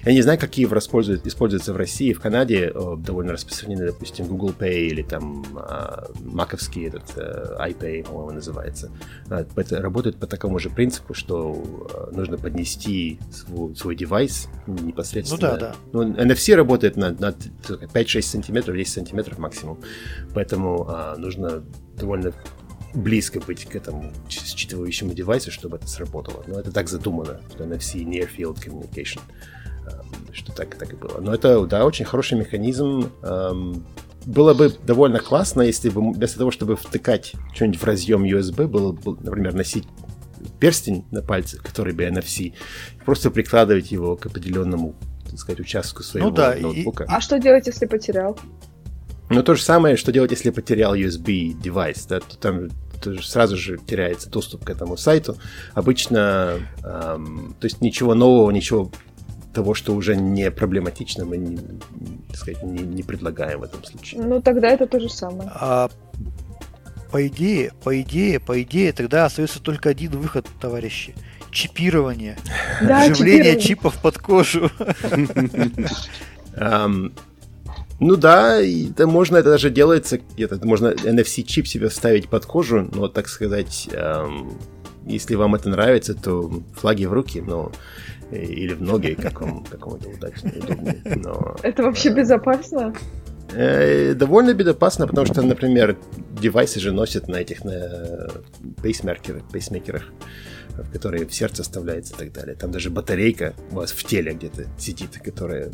[0.05, 2.13] Я не знаю, какие используют, используются в России.
[2.13, 8.05] В Канаде э, довольно распространены, допустим, Google Pay или там э, маковский этот э, iPay,
[8.05, 8.91] по-моему, называется.
[9.31, 11.55] Э, это работает по такому же принципу, что
[11.93, 15.53] э, нужно поднести свой, свой девайс непосредственно.
[15.53, 15.75] Ну да, да.
[15.93, 19.79] Ну, NFC работает на, на 5-6 сантиметров, 10 сантиметров максимум.
[20.35, 21.63] Поэтому э, нужно
[21.97, 22.33] довольно
[22.99, 26.45] близко быть к этому считывающему девайсу, чтобы это сработало.
[26.47, 29.21] Но это так задумано, что NFC Near Field Communication,
[29.87, 31.21] эм, что так, так и было.
[31.21, 33.11] Но это, да, очень хороший механизм.
[33.23, 33.87] Эм,
[34.27, 38.93] было бы довольно классно, если бы вместо того, чтобы втыкать что-нибудь в разъем USB, было
[38.93, 39.85] бы, например, носить
[40.61, 42.55] перстень на пальце, который бы NFC,
[43.05, 44.95] просто прикладывать его к определенному,
[45.25, 47.05] так сказать, участку своего ну, да, ноутбука.
[47.05, 47.07] И...
[47.09, 48.39] А что делать, если потерял?
[49.31, 52.69] Ну, то же самое, что делать, если потерял USB девайс, да, то там
[53.23, 55.37] сразу же теряется доступ к этому сайту.
[55.75, 58.91] Обычно, эм, то есть ничего нового, ничего
[59.53, 61.57] того, что уже не проблематично, мы не,
[62.29, 64.23] так сказать, не, не предлагаем в этом случае.
[64.23, 65.51] Ну, тогда это то же самое.
[65.55, 65.91] А
[67.11, 71.15] по идее, по идее, по идее, тогда остается только один выход, товарищи.
[71.51, 72.37] Чипирование.
[72.83, 74.71] Да, Вживление чипов под кожу.
[78.01, 83.09] Ну да, это можно, это даже делается где-то, можно NFC-чип себе вставить под кожу, но,
[83.09, 84.53] так сказать, эм,
[85.05, 87.73] если вам это нравится, то флаги в руки, но
[88.31, 91.03] или в ноги, как вам, как вам это удачнее, удобнее.
[91.17, 92.95] Но, это вообще безопасно?
[93.53, 95.97] Э, довольно безопасно, потому что, например,
[96.41, 98.29] девайсы же носят на этих на
[98.83, 100.05] пейсмеркерах, пейсмейкерах,
[100.93, 102.55] которые в сердце вставляется и так далее.
[102.55, 105.71] Там даже батарейка у вас в теле где-то сидит, которая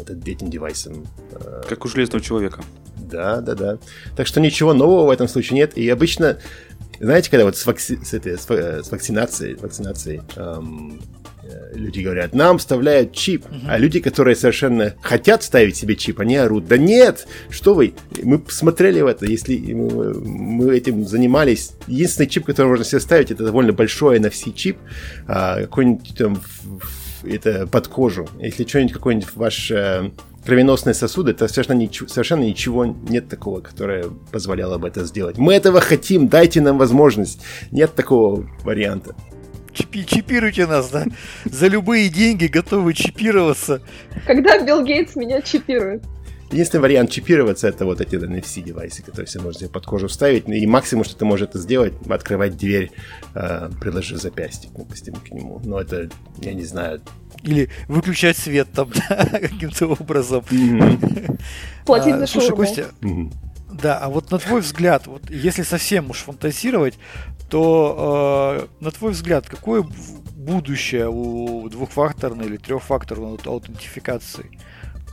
[0.00, 1.06] этот, этим девайсом...
[1.32, 2.62] Э, как у железного человека.
[2.96, 3.78] Да, да, да.
[4.16, 5.76] Так что ничего нового в этом случае нет.
[5.76, 6.38] И обычно,
[7.00, 7.98] знаете, когда вот с, вакци...
[8.04, 11.00] с, этой, с, э, с вакцинацией, вакцинацией эм,
[11.74, 13.54] люди говорят, нам вставляют чип, угу.
[13.68, 18.38] а люди, которые совершенно хотят ставить себе чип, они орут, да нет, что вы, мы
[18.38, 23.44] посмотрели в это, если мы, мы этим занимались, единственный чип, который можно себе ставить, это
[23.44, 24.78] довольно большой NFC чип,
[25.26, 26.40] а, какой-нибудь там
[27.24, 30.10] это под кожу, если что-нибудь какой-нибудь ваш э,
[30.44, 35.38] кровеносные сосуды, это совершенно, ничего, совершенно ничего нет такого, которое позволяло бы это сделать.
[35.38, 37.40] Мы этого хотим, дайте нам возможность.
[37.70, 39.14] Нет такого варианта
[39.74, 41.04] чипи, чипируйте нас, да?
[41.44, 43.82] За любые деньги готовы чипироваться.
[44.26, 46.02] Когда Билл Гейтс меня чипирует?
[46.50, 50.48] Единственный вариант чипироваться это вот эти NFC девайсы, которые все можете под кожу вставить.
[50.48, 52.92] И максимум, что ты можешь это сделать, открывать дверь,
[53.34, 55.60] э, приложив запястье, допустим, к нему.
[55.64, 56.08] Но это,
[56.38, 57.00] я не знаю.
[57.42, 60.44] Или выключать свет там, да, каким-то образом.
[61.84, 62.86] Платить за Слушай, Костя,
[63.74, 66.94] да, а вот на твой взгляд, вот если совсем уж фантазировать,
[67.48, 69.84] то э, на твой взгляд, какое
[70.34, 74.50] будущее у двухфакторной или трехфакторной аутентификации?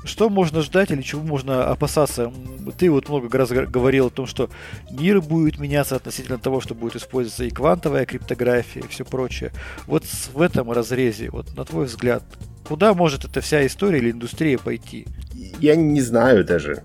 [0.03, 2.33] Что можно ждать или чего можно опасаться?
[2.77, 4.49] Ты вот много раз говорил о том, что
[4.89, 9.51] мир будет меняться относительно того, что будет использоваться и квантовая криптография и все прочее.
[9.85, 12.23] Вот в этом разрезе, вот на твой взгляд,
[12.67, 15.05] куда может эта вся история или индустрия пойти?
[15.33, 16.83] Я не знаю даже.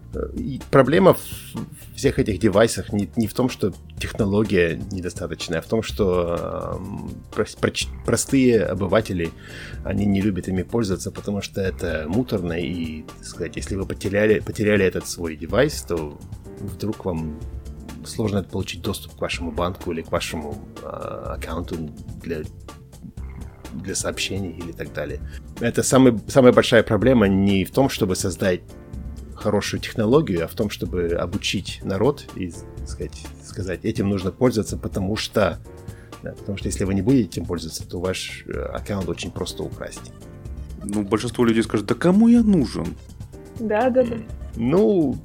[0.71, 1.21] Проблема в
[1.97, 6.79] всех этих девайсах не, не в том, что технология недостаточная, а в том, что
[7.35, 7.73] э, про,
[8.05, 9.31] простые обыватели,
[9.83, 14.41] они не любят ими пользоваться, потому что это муторно, и, так сказать, если вы потеряли,
[14.41, 16.19] потеряли этот свой девайс, то
[16.61, 17.41] вдруг вам
[18.05, 21.77] сложно получить доступ к вашему банку или к вашему э, аккаунту
[22.23, 22.43] для
[23.83, 25.21] для сообщений или так далее.
[25.61, 28.61] Это самый, самая большая проблема не в том, чтобы создать
[29.35, 32.53] хорошую технологию, а в том, чтобы обучить народ и
[32.87, 35.59] сказать, сказать этим нужно пользоваться, потому что
[36.23, 39.63] да, потому что если вы не будете этим пользоваться, то ваш э, аккаунт очень просто
[39.63, 40.13] украсть.
[40.83, 42.97] Ну, большинство людей скажет, да кому я нужен?
[43.61, 44.17] Да, да, да.
[44.57, 45.17] Ну,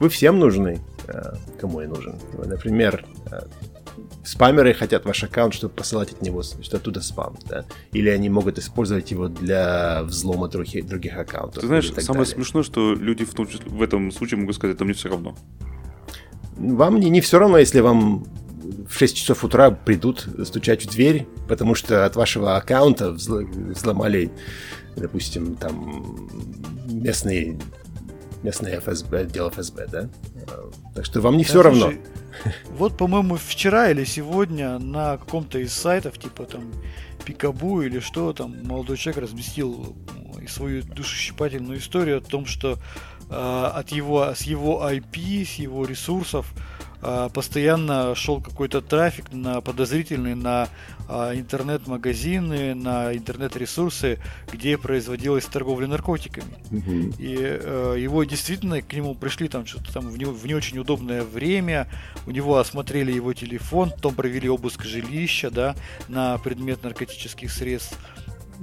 [0.00, 2.18] вы всем нужны, э, кому я нужен.
[2.38, 3.40] Например, э,
[4.26, 7.64] спамеры хотят ваш аккаунт, чтобы посылать от него что оттуда спам, да?
[7.92, 11.60] Или они могут использовать его для взлома других, других аккаунтов.
[11.60, 12.26] Ты знаешь, самое далее.
[12.26, 15.36] смешное, что люди в, том числе, в этом случае могут сказать, это мне все равно.
[16.56, 18.26] Вам не, не все равно, если вам
[18.88, 24.30] в 6 часов утра придут стучать в дверь, потому что от вашего аккаунта взломали,
[24.96, 26.28] допустим, там
[26.88, 27.58] местный
[28.42, 30.08] местный ФСБ, отдел ФСБ, да?
[30.94, 31.92] Так что вам не да, все слушай, равно.
[32.70, 36.72] Вот, по-моему, вчера или сегодня на каком-то из сайтов, типа там
[37.24, 39.96] Пикабу или что, там молодой человек разместил
[40.48, 42.78] свою душещипательную историю о том, что
[43.30, 46.52] э, от его, с его IP, с его ресурсов
[47.32, 50.68] постоянно шел какой-то трафик на подозрительный на
[51.08, 54.18] а, интернет-магазины, на интернет-ресурсы,
[54.52, 56.56] где производилась торговля наркотиками.
[56.70, 57.14] Mm-hmm.
[57.18, 60.78] И э, его действительно к нему пришли там что-то там в не, в не очень
[60.78, 61.88] удобное время,
[62.26, 65.76] у него осмотрели его телефон, потом провели обыск жилища, да,
[66.08, 67.96] на предмет наркотических средств.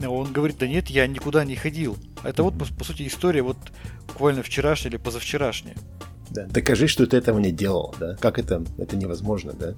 [0.06, 1.98] Он говорит, да нет, я никуда не ходил.
[2.24, 3.58] Это вот, по, по сути, история вот
[4.08, 5.76] буквально вчерашняя или позавчерашняя.
[6.34, 6.46] Да.
[6.48, 8.16] Докажи, что ты этого не делал, да?
[8.16, 8.64] Как это?
[8.78, 9.76] Это невозможно, да?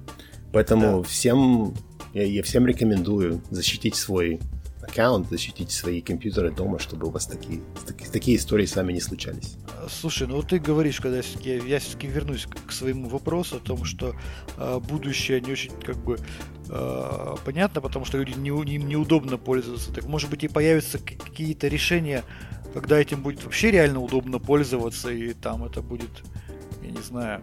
[0.52, 1.08] Поэтому да.
[1.08, 1.74] всем,
[2.14, 4.40] я, я всем рекомендую защитить свой
[4.82, 9.00] аккаунт, защитить свои компьютеры дома, чтобы у вас такие, такие, такие истории с вами не
[9.00, 9.56] случались.
[9.88, 13.60] Слушай, ну вот ты говоришь, когда я, я все-таки вернусь к, к своему вопросу о
[13.60, 14.14] том, что
[14.56, 16.18] э, будущее не очень как бы
[16.68, 19.92] э, понятно, потому что люди не, им неудобно пользоваться.
[19.92, 22.22] Так может быть и появятся какие-то решения,
[22.72, 26.22] когда этим будет вообще реально удобно пользоваться, и там это будет
[26.86, 27.42] я не знаю,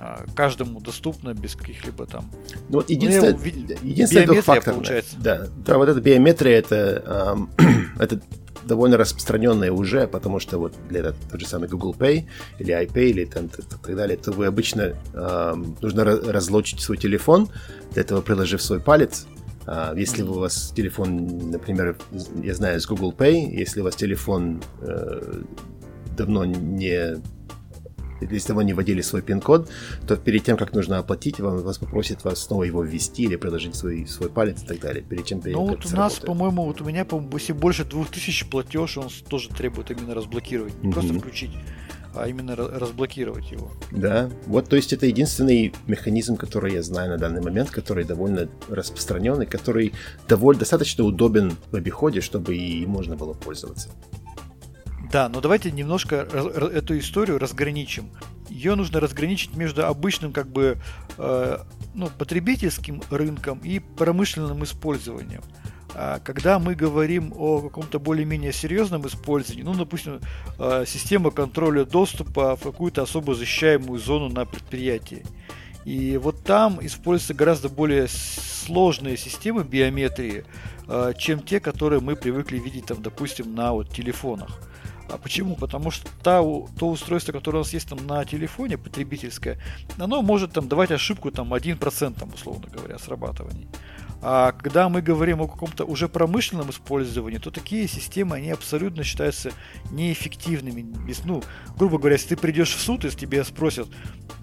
[0.00, 2.30] а, каждому доступно без каких-либо там.
[2.68, 4.74] Ну, единственное, ну, единственное двухфакторное.
[4.74, 5.16] Получается.
[5.18, 7.50] Да, да, вот эта биометрия, это, эм,
[7.98, 8.20] это
[8.64, 12.26] довольно распространенное уже, потому что вот для этого тот же самый Google Pay
[12.58, 14.96] или iPay или там, так далее, то вы обычно
[15.80, 17.48] нужно разлочить свой телефон,
[17.92, 19.26] для этого приложив свой палец.
[19.66, 21.96] Э, если у вас телефон, например,
[22.42, 25.42] я знаю, с Google Pay, если у вас телефон э,
[26.16, 27.20] давно не
[28.20, 29.68] если вы не вводили свой пин-код,
[30.06, 33.74] то перед тем, как нужно оплатить, вам, вас попросят вас снова его ввести или приложить
[33.74, 36.84] свой, свой палец и так далее, перед чем Ну вот у нас, по-моему, вот у
[36.84, 40.74] меня, по-моему, если больше 2000 платеж, он тоже требует именно разблокировать.
[40.82, 40.92] Не mm-hmm.
[40.92, 41.50] просто включить,
[42.14, 43.70] а именно разблокировать его.
[43.90, 48.48] Да, вот то есть это единственный механизм, который я знаю на данный момент, который довольно
[48.68, 49.92] распространенный, который
[50.28, 53.90] довольно достаточно удобен в обиходе, чтобы и можно было пользоваться.
[55.10, 58.10] Да, но давайте немножко эту историю разграничим.
[58.48, 60.78] Ее нужно разграничить между обычным как бы
[61.18, 61.58] э,
[61.94, 65.42] ну, потребительским рынком и промышленным использованием.
[65.94, 70.20] А когда мы говорим о каком-то более-менее серьезном использовании, ну, допустим,
[70.58, 75.24] э, система контроля доступа в какую-то особо защищаемую зону на предприятии.
[75.84, 80.44] И вот там используются гораздо более сложные системы биометрии,
[80.88, 84.60] э, чем те, которые мы привыкли видеть, там, допустим, на вот, телефонах.
[85.08, 85.56] А почему?
[85.56, 89.58] Потому что та, то устройство, которое у нас есть там на телефоне, потребительское,
[89.98, 93.68] оно может там давать ошибку там 1%, там, условно говоря, срабатываний.
[94.28, 99.52] А когда мы говорим о каком-то уже промышленном использовании, то такие системы, они абсолютно считаются
[99.92, 100.84] неэффективными.
[101.24, 101.44] Ну,
[101.76, 103.86] грубо говоря, если ты придешь в суд, если тебя спросят,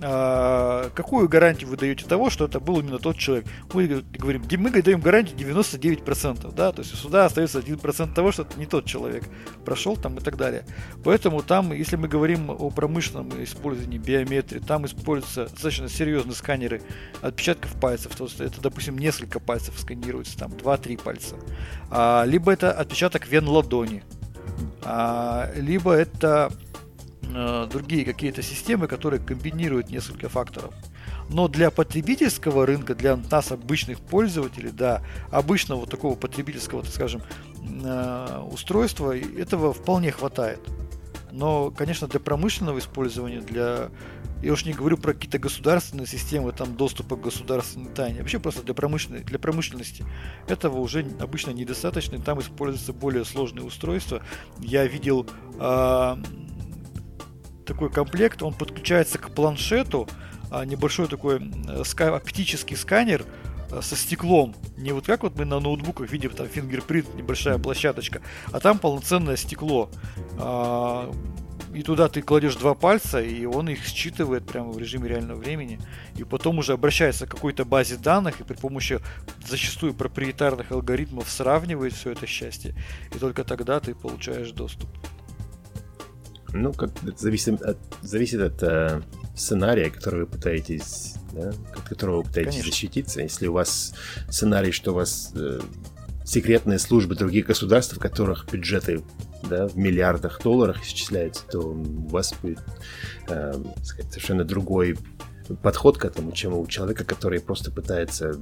[0.02, 4.82] а, какую гарантию вы даете того, что это был именно тот человек, мы говорим, мы
[4.82, 8.86] даем гарантию 99%, да, то есть у суда остается 1% того, что это не тот
[8.86, 9.26] человек.
[9.66, 10.66] Прошел там и так далее.
[11.04, 16.82] Поэтому там, если мы говорим о промышленном использовании биометрии, там используются достаточно серьезные сканеры
[17.22, 21.36] отпечатков пальцев, то есть это, допустим, несколько пальцев пальцев сканируется, там 2-3 пальца.
[21.90, 24.04] А, либо это отпечаток вен ладони,
[24.84, 26.52] а, либо это
[27.34, 30.74] а, другие какие-то системы, которые комбинируют несколько факторов.
[31.30, 35.02] Но для потребительского рынка, для нас, обычных пользователей, да,
[35.32, 37.22] обычного вот такого потребительского, так скажем,
[37.84, 40.60] а, устройства, этого вполне хватает.
[41.32, 43.90] Но, конечно, для промышленного использования, для
[44.44, 48.20] я уж не говорю про какие-то государственные системы, там доступа к государственной тайне.
[48.20, 50.06] Вообще просто для, промышленности, для промышленности
[50.48, 52.20] этого уже обычно недостаточно.
[52.20, 54.22] Там используются более сложные устройства.
[54.60, 55.26] Я видел
[55.60, 56.18] э,
[57.66, 60.10] такой комплект, он подключается к планшету,
[60.52, 63.26] а небольшой такой ска- оптический сканер,
[63.72, 64.56] а, со стеклом.
[64.78, 68.22] Не вот как вот мы на ноутбуках видим там фингерпринт, небольшая площадочка,
[68.52, 69.90] а там полноценное стекло.
[71.74, 75.80] И туда ты кладешь два пальца, и он их считывает прямо в режиме реального времени,
[76.16, 79.00] и потом уже обращается к какой-то базе данных, и при помощи
[79.48, 82.76] зачастую проприетарных алгоритмов сравнивает все это счастье,
[83.14, 84.90] и только тогда ты получаешь доступ.
[86.54, 89.02] Ну, как это зависит от, зависит от э,
[89.36, 92.72] сценария, который вы пытаетесь, да, от которого вы пытаетесь Конечно.
[92.72, 93.22] защититься.
[93.22, 93.96] Если у вас
[94.30, 95.60] сценарий, что у вас э,
[96.24, 99.02] секретные службы других государств, в которых бюджеты
[99.50, 102.60] да, в миллиардах долларов исчисляется, то у вас будет
[103.28, 104.98] э, сказать, совершенно другой
[105.62, 108.40] подход к этому, чем у человека, который просто пытается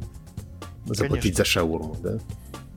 [0.86, 1.38] заплатить Конечно.
[1.38, 2.20] за шаурму, да?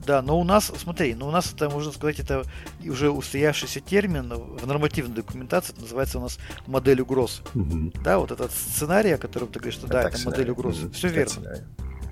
[0.05, 2.43] Да, но у нас, смотри, но у нас это, можно сказать, это
[2.87, 7.41] уже устоявшийся термин в нормативной документации, это называется у нас модель угроз.
[7.55, 7.93] Угу.
[8.03, 10.83] Да, вот этот сценарий, о котором ты говоришь, что да, это модель угроз.
[10.83, 10.93] Угу.
[10.93, 11.31] Все верно.
[11.31, 11.63] Сценарий.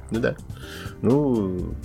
[0.09, 0.36] Ну да.
[1.01, 1.76] Ну,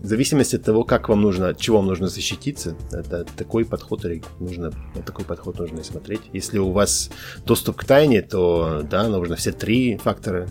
[0.00, 4.04] в зависимости от того, как вам нужно, от чего вам нужно защититься, это такой подход
[4.38, 4.72] нужно,
[5.04, 6.22] такой подход нужно и смотреть.
[6.32, 7.10] Если у вас
[7.44, 10.48] доступ к тайне, то да, нужно все три фактора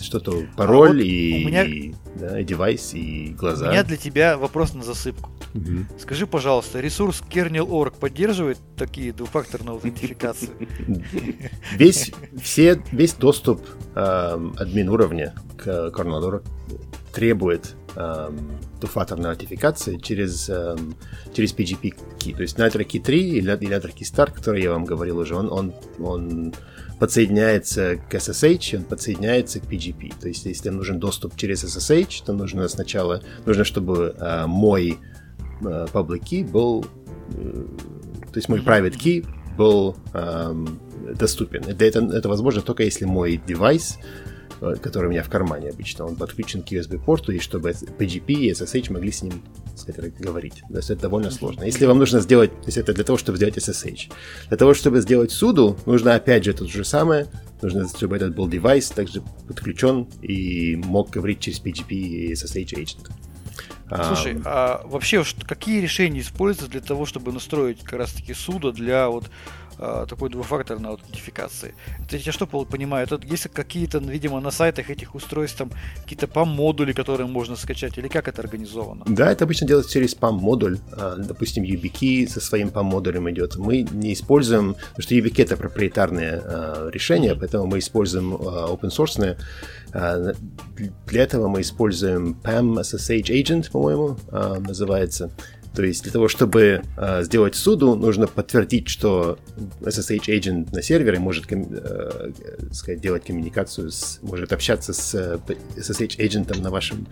[0.00, 1.64] что-то пароль а вот и, меня...
[1.64, 3.68] и, да, и девайс, и глаза.
[3.68, 5.30] У меня для тебя вопрос на засыпку.
[5.54, 5.98] Угу.
[5.98, 10.50] Скажи, пожалуйста, ресурс kernel.org поддерживает такие двухфакторную аутентификацию?
[11.76, 13.60] Весь, все, весь доступ
[13.94, 16.44] э, админ уровня к kernel.org
[17.12, 20.96] требует эм, двухфакторной аутентификации через, эм,
[21.34, 22.34] через PGP key.
[22.34, 25.50] То есть Nitro Key 3 или, Nitro Key Start, который я вам говорил уже, он,
[25.52, 26.54] он, он
[26.98, 30.14] подсоединяется к SSH, он подсоединяется к PGP.
[30.20, 34.98] То есть если нужен доступ через SSH, то нужно сначала, нужно, чтобы э, мой
[35.60, 36.84] э, public key был,
[37.34, 37.64] э,
[38.32, 39.26] то есть мой private key
[39.56, 40.54] был э,
[41.18, 41.64] доступен.
[41.66, 44.30] Это, это, это возможно только если мой девайс Э,
[44.60, 48.92] который у меня в кармане обычно, он подключен к USB-порту, и чтобы PGP и SSH
[48.92, 49.42] могли с ним
[49.76, 50.62] сказать, говорить.
[50.68, 51.64] То есть это довольно сложно.
[51.64, 54.12] Если вам нужно сделать, то есть это для того, чтобы сделать SSH.
[54.48, 57.26] Для того, чтобы сделать суду, нужно опять же то же самое,
[57.62, 63.10] нужно, чтобы этот был девайс также подключен и мог говорить через PGP и SSH agent.
[64.06, 68.70] Слушай, а, а вообще какие решения используются для того, чтобы настроить как раз таки суда
[68.70, 69.28] для вот
[69.82, 71.74] а, такой двухфакторной аутентификации.
[72.04, 73.06] Это я что понимаю?
[73.06, 75.70] Это есть какие-то, видимо, на сайтах этих устройств там
[76.02, 79.04] какие-то PAM-модули, которые можно скачать, или как это организовано?
[79.06, 80.78] Да, это обычно делается через PAM-модуль.
[80.92, 83.56] А, допустим, YubiKey со своим PAM-модулем идет.
[83.56, 89.36] Мы не используем, потому что YubiKey это проприетарное а, решение, поэтому мы используем open source
[91.06, 95.30] Для этого мы используем PAM SSH Agent, по-моему, называется.
[95.74, 99.38] То есть для того, чтобы э, сделать суду, нужно подтвердить, что
[99.80, 102.32] SSH agent на сервере может э,
[102.72, 105.38] сказать, делать коммуникацию, с, может общаться с э,
[105.76, 107.06] SSH agent на вашем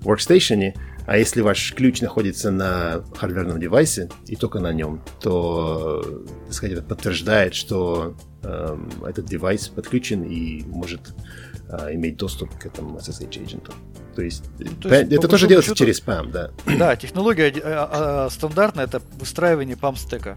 [0.00, 0.74] workstation,
[1.06, 6.02] а если ваш ключ находится на хардверном девайсе и только на нем, то
[6.46, 11.14] так сказать, это подтверждает, что э, этот девайс подключен и может
[11.68, 13.72] э, иметь доступ к этому SSH agent.
[14.14, 14.44] То есть,
[14.80, 16.50] То есть это тоже делается счету, через PAM, да.
[16.78, 20.36] Да, технология а, а, стандартная это выстраивание PAM стека.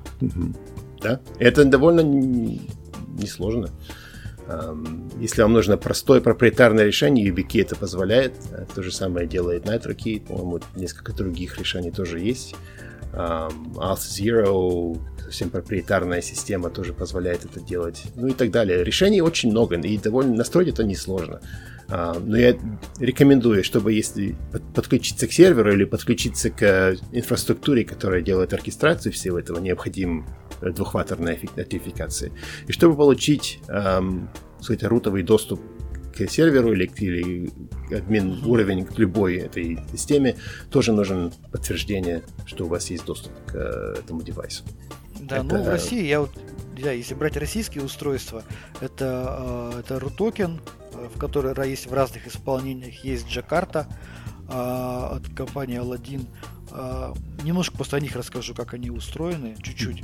[1.01, 3.69] Да, это довольно несложно.
[5.19, 8.33] Если вам нужно простое проприетарное решение, YubiKey это позволяет.
[8.75, 10.27] То же самое делает NitroKey.
[10.27, 12.55] По-моему, несколько других решений тоже есть.
[13.13, 18.03] Auth Zero, совсем проприетарная система тоже позволяет это делать.
[18.15, 18.83] Ну и так далее.
[18.83, 21.39] Решений очень много, и довольно настроить это несложно.
[21.39, 21.47] А,
[22.19, 22.57] но я
[22.99, 24.35] рекомендую, чтобы если
[24.73, 30.25] подключиться к серверу или подключиться к инфраструктуре, которая делает оркестрацию всего этого, необходим
[30.61, 32.31] двухфакторная аутентификация.
[32.67, 34.29] И чтобы получить эм,
[34.61, 35.59] сказать, рутовый доступ
[36.15, 37.49] к серверу или, или
[37.93, 40.35] админ уровень к любой этой системе,
[40.69, 44.63] тоже нужен подтверждение, что у вас есть доступ к э, этому девайсу.
[45.19, 45.45] Да, это...
[45.45, 46.31] ну в России я вот,
[46.81, 48.43] да, если брать российские устройства,
[48.81, 50.61] это, э, это RUTOKEN,
[51.15, 53.03] в которой есть в разных исполнениях.
[53.03, 53.87] Есть Джакарта
[54.47, 56.27] а, от компании Aladdin.
[57.43, 60.03] Немножко просто о них расскажу, как они устроены, чуть-чуть.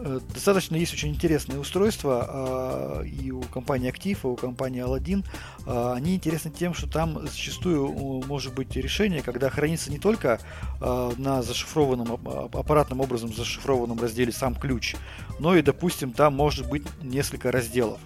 [0.00, 5.24] Э, достаточно есть очень интересные устройства а, и у компании Active, и у компании Aladdin.
[5.66, 7.88] А, они интересны тем, что там зачастую
[8.26, 10.40] может быть решение, когда хранится не только
[10.80, 12.12] а, на зашифрованном,
[12.52, 14.94] аппаратным образом зашифрованном разделе сам ключ,
[15.38, 18.00] но и, допустим, там может быть несколько разделов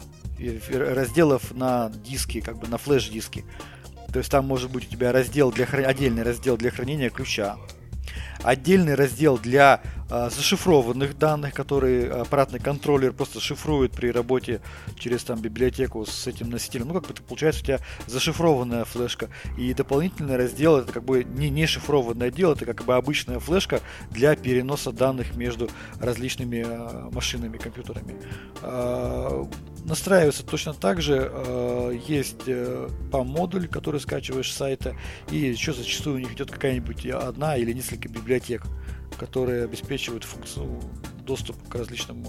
[0.72, 3.44] разделов на диски, как бы на флеш-диски.
[4.12, 5.84] То есть там может быть у тебя раздел для хран...
[5.86, 7.58] отдельный раздел для хранения ключа,
[8.42, 14.60] отдельный раздел для э, зашифрованных данных, которые аппаратный контроллер просто шифрует при работе
[14.98, 16.88] через там библиотеку с этим носителем.
[16.88, 19.28] Ну, как бы это получается у тебя зашифрованная флешка.
[19.58, 23.80] И дополнительный раздел это как бы не, не шифрованный отдел, это как бы обычная флешка
[24.10, 25.70] для переноса данных между
[26.00, 28.16] различными э, машинами, компьютерами.
[28.62, 29.44] Э,
[29.84, 31.30] настраивается точно так же.
[31.32, 34.94] Э, есть э, PAM-модуль, который скачиваешь с сайта,
[35.30, 38.62] и еще зачастую у них идет какая-нибудь одна или несколько библиотек,
[39.18, 40.80] которые обеспечивают функцию
[41.24, 42.24] доступ к различным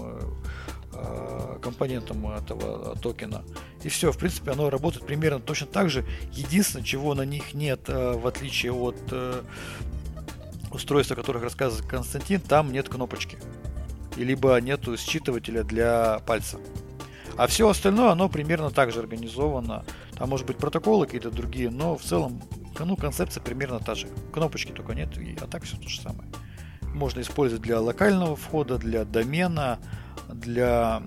[0.92, 3.44] э, компонентам этого токена.
[3.82, 6.04] И все, в принципе, оно работает примерно точно так же.
[6.32, 8.96] Единственное, чего на них нет, в отличие от
[10.70, 13.38] устройств, о которых рассказывает Константин, там нет кнопочки.
[14.16, 16.58] И либо нету считывателя для пальца.
[17.36, 19.84] А все остальное, оно примерно так же организовано.
[20.16, 22.40] Там может быть протоколы какие-то другие, но в целом
[22.78, 24.08] ну, концепция примерно та же.
[24.32, 26.28] Кнопочки только нет, и, а так все то же самое.
[26.82, 29.78] Можно использовать для локального входа, для домена,
[30.28, 31.02] для...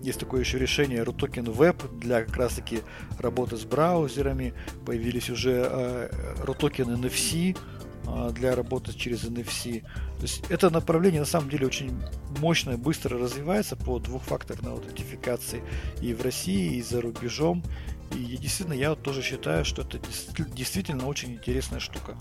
[0.00, 2.80] Есть такое еще решение RUTOKEN Web для как раз таки
[3.18, 4.52] работы с браузерами.
[4.84, 6.10] Появились уже э,
[6.44, 7.56] RUTOKEN NFC,
[8.32, 9.82] для работы через NFC.
[10.16, 11.92] То есть это направление на самом деле очень
[12.38, 15.62] мощно и быстро развивается по двухфакторной аутентификации
[16.00, 17.62] и в России, и за рубежом.
[18.12, 19.98] И действительно, я тоже считаю, что это
[20.54, 22.16] действительно очень интересная штука.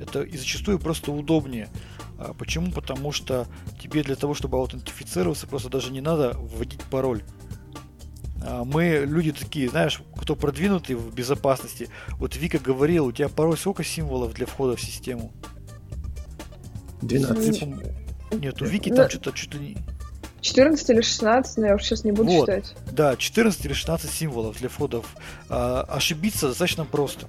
[0.00, 1.68] Это и зачастую просто удобнее.
[2.18, 2.70] А почему?
[2.72, 3.46] Потому что
[3.80, 7.22] тебе для того, чтобы аутентифицироваться, просто даже не надо вводить пароль.
[8.42, 11.88] А, мы люди такие, знаешь, кто продвинутый в безопасности.
[12.12, 15.32] Вот Вика говорил, у тебя порой сколько символов для входа в систему?
[17.02, 17.64] 12.
[18.32, 19.58] Нет, у Вики там что-то что-то
[20.40, 22.74] 14 или 16, но я уже сейчас не буду вот, считать.
[22.92, 25.06] Да, 14 или 16 символов для входов.
[25.48, 27.26] А, ошибиться достаточно просто.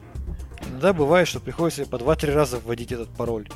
[0.69, 3.49] Иногда бывает, что приходится по 2-3 раза вводить этот пароль.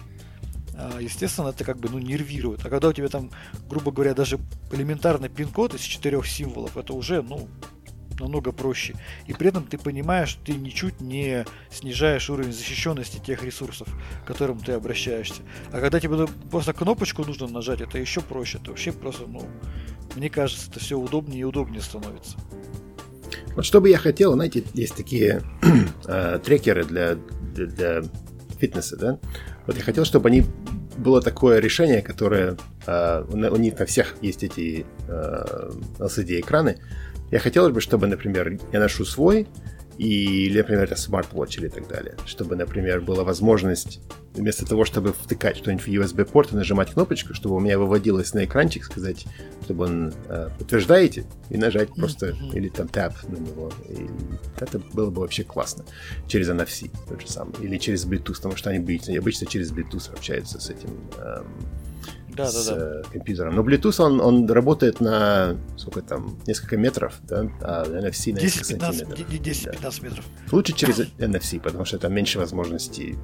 [0.76, 2.66] А, естественно, это как бы ну, нервирует.
[2.66, 3.30] А когда у тебя там,
[3.70, 4.40] грубо говоря, даже
[4.72, 7.48] элементарный пин-код из четырех символов, это уже, ну,
[8.20, 8.96] намного проще.
[9.28, 13.88] И при этом ты понимаешь, что ты ничуть не снижаешь уровень защищенности тех ресурсов,
[14.24, 15.42] к которым ты обращаешься.
[15.72, 18.60] А когда тебе просто кнопочку нужно нажать, это еще проще.
[18.60, 19.48] Это вообще просто, ну,
[20.16, 22.38] мне кажется, это все удобнее и удобнее становится.
[23.56, 25.44] Вот что бы я хотел, знаете, есть такие
[26.06, 28.04] э, трекеры для, для, для
[28.60, 29.20] фитнеса, да?
[29.68, 30.46] Вот я хотел, чтобы они
[30.98, 36.78] было такое решение, которое э, у них на всех есть эти э, LCD-экраны.
[37.32, 39.48] Я хотел бы, чтобы, например, я ношу свой,
[39.98, 42.16] или, например, это смарт-вотч или так далее.
[42.26, 44.02] Чтобы, например, была возможность
[44.34, 48.46] вместо того, чтобы втыкать что-нибудь в USB-порт и нажимать кнопочку, чтобы у меня выводилось на
[48.46, 49.26] экранчик, сказать,
[49.64, 52.56] чтобы он э, подтверждаете, и нажать просто, mm-hmm.
[52.56, 53.72] или там тап на него.
[53.88, 54.08] И
[54.60, 55.86] это было бы вообще классно.
[56.28, 57.54] Через NFC тот же самый.
[57.62, 58.80] Или через Bluetooth, потому что они
[59.18, 60.90] обычно через Bluetooth общаются с этим
[61.20, 61.46] эм,
[62.36, 63.00] да, с да, да.
[63.00, 63.56] Э, компьютером.
[63.56, 68.68] Но Bluetooth, он, он работает на, сколько там, несколько метров, да, а NFC на 10,
[68.68, 69.90] 15, 10-15 да.
[70.08, 70.26] метров.
[70.52, 73.18] Лучше через NFC, потому что там меньше возможностей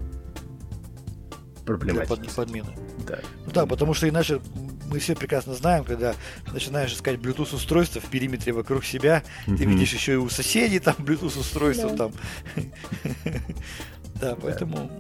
[1.66, 2.22] проблематики.
[2.22, 2.70] Для подмены.
[3.08, 3.20] Да.
[3.46, 4.42] Ну да, потому что иначе
[4.90, 6.16] мы все прекрасно знаем, когда
[6.52, 9.58] начинаешь искать Bluetooth устройства в периметре вокруг себя, mm-hmm.
[9.58, 11.98] ты видишь еще и у соседей там Bluetooth устройства да.
[11.98, 12.14] там.
[14.20, 14.92] Да, поэтому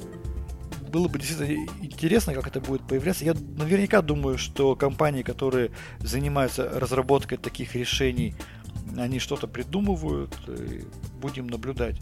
[0.89, 3.25] было бы действительно интересно, как это будет появляться.
[3.25, 8.35] Я наверняка думаю, что компании, которые занимаются разработкой таких решений,
[8.97, 10.83] они что-то придумывают, и
[11.21, 11.97] будем наблюдать.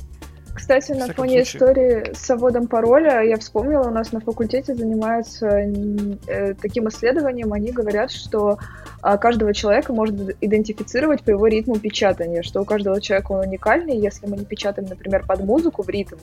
[0.58, 1.44] Кстати, на фоне случае.
[1.44, 7.54] истории с вводом пароля, я вспомнила, у нас на факультете занимаются э, таким исследованием.
[7.54, 8.58] Они говорят, что
[9.04, 14.00] э, каждого человека можно идентифицировать по его ритму печатания, что у каждого человека он уникальный.
[14.00, 16.16] Если мы не печатаем, например, под музыку в ритм,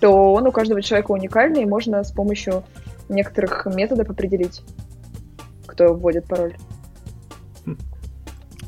[0.00, 2.64] то он у каждого человека уникальный, и можно с помощью
[3.08, 4.62] некоторых методов определить,
[5.66, 6.56] кто вводит пароль.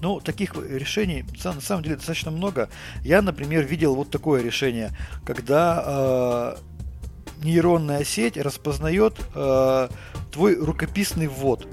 [0.01, 2.69] Ну, таких решений на самом деле достаточно много.
[3.03, 4.91] Я, например, видел вот такое решение,
[5.25, 9.89] когда э, нейронная сеть распознает э,
[10.31, 11.67] твой рукописный ввод,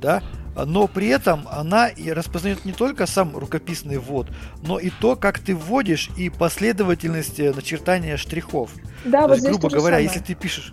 [0.00, 0.22] да,
[0.64, 4.28] но при этом она и распознает не только сам рукописный ввод,
[4.62, 8.70] но и то, как ты вводишь и последовательность э, начертания штрихов.
[9.04, 10.72] Да, то вот есть, грубо говоря, если ты пишешь,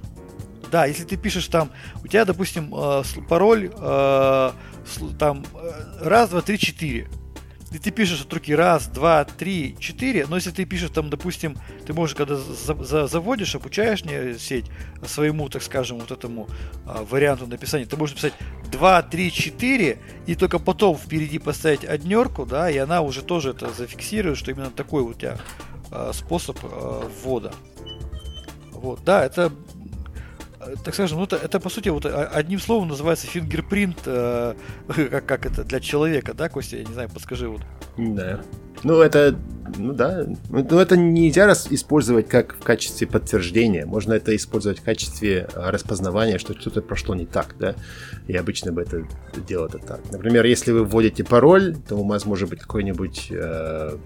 [0.71, 1.71] да, если ты пишешь там,
[2.03, 4.51] у тебя, допустим, э, пароль э,
[5.19, 5.45] там
[6.01, 7.07] раз, два, три, четыре
[7.73, 11.57] и ты пишешь от руки раз, два, три, четыре, но если ты пишешь там, допустим,
[11.85, 14.65] ты можешь, когда за, за, заводишь, обучаешь не сеть
[15.05, 16.47] своему, так скажем, вот этому
[16.85, 18.33] а, варианту написания, ты можешь написать
[18.71, 23.73] 2, 3, 4, и только потом впереди поставить однерку, да, и она уже тоже это
[23.73, 25.39] зафиксирует, что именно такой у тебя
[25.89, 27.53] а, способ а, ввода.
[28.71, 29.51] Вот, да, это
[30.83, 34.55] так скажем, ну это, это по сути вот одним словом называется фингерпринт, э,
[35.11, 36.77] как, как это для человека, да, Костя?
[36.77, 37.61] Я не знаю, подскажи вот.
[37.97, 38.41] Да.
[38.83, 39.35] Ну это,
[39.77, 44.83] ну да, ну это нельзя раз использовать как в качестве подтверждения, можно это использовать в
[44.83, 47.75] качестве э, распознавания, что что-то прошло не так, да,
[48.27, 49.07] и обычно бы это
[49.47, 50.01] делал это так.
[50.11, 53.97] Например, если вы вводите пароль, то у вас может быть какой-нибудь э,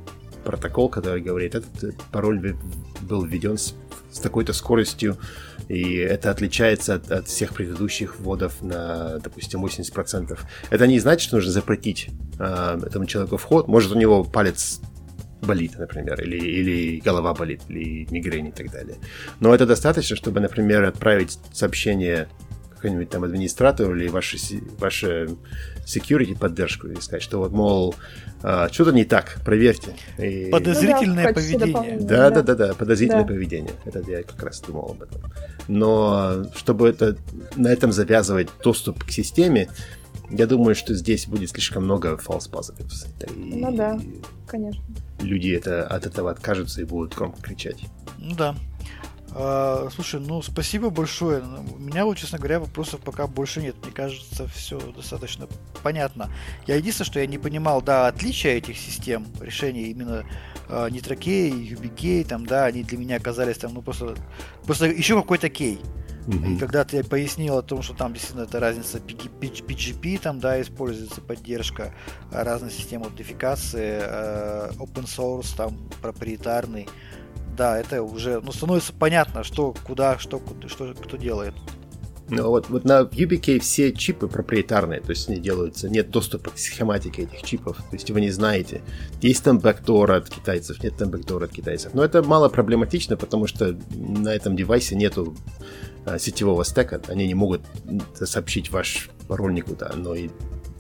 [0.43, 2.55] протокол, который говорит, этот пароль
[3.01, 3.74] был введен с,
[4.12, 5.18] с такой-то скоростью
[5.68, 10.38] и это отличается от, от всех предыдущих вводов на, допустим, 80%.
[10.70, 12.09] Это не значит, что нужно запретить
[12.39, 13.68] э, этому человеку вход.
[13.68, 14.80] Может, у него палец
[15.41, 18.97] болит, например, или, или голова болит, или мигрень и так далее.
[19.39, 22.28] Но это достаточно, чтобы, например, отправить сообщение
[22.78, 24.38] какому-нибудь там администратору или ваше,
[24.78, 25.30] ваше
[25.86, 27.95] security поддержку и сказать, что вот, мол,
[28.43, 29.95] а, что-то не так, проверьте.
[30.17, 30.49] И...
[30.51, 31.99] Подозрительное ну, да, поведение.
[31.99, 33.28] Да, да, да, да, подозрительное да.
[33.28, 33.73] поведение.
[33.86, 35.21] Это я как раз думал об этом.
[35.67, 37.17] Но чтобы это,
[37.55, 39.69] на этом завязывать доступ к системе,
[40.30, 43.07] я думаю, что здесь будет слишком много false positives.
[43.36, 43.99] И ну да,
[44.45, 44.84] конечно.
[45.21, 47.84] Люди это, от этого откажутся и будут громко кричать.
[48.17, 48.55] Ну да.
[49.36, 51.43] А, слушай, ну спасибо большое.
[51.43, 53.75] У меня, вот, честно говоря, вопросов пока больше нет.
[53.84, 55.47] Мне кажется, все достаточно
[55.84, 56.32] понятно.
[56.65, 60.25] Я единственное, что я не понимал, да, отличия этих систем решения именно
[60.69, 64.15] э, Nitrokey, UBK, там, да, они для меня оказались там, ну просто,
[64.65, 65.80] просто еще какой-то кей.
[66.28, 66.55] Mm-hmm.
[66.55, 71.21] И когда ты пояснил о том, что там действительно это разница PGP, там, да, используется
[71.21, 71.93] поддержка
[72.32, 76.89] разных систем аутентификации, э, open source, там, проприетарный,
[77.58, 81.53] да, это уже ну, становится понятно, что, куда, что, что кто делает.
[82.30, 86.58] Ну, вот, вот на UBK все чипы проприетарные, то есть они делаются, нет доступа к
[86.58, 88.82] схематике этих чипов, то есть вы не знаете,
[89.22, 91.93] есть там бэкдор от китайцев, нет там бэкдор от китайцев.
[91.93, 95.38] Но это мало проблематично, потому что на этом девайсе нету
[96.05, 97.62] а, сетевого стека, они не могут
[98.14, 100.30] сообщить ваш пароль никуда, но и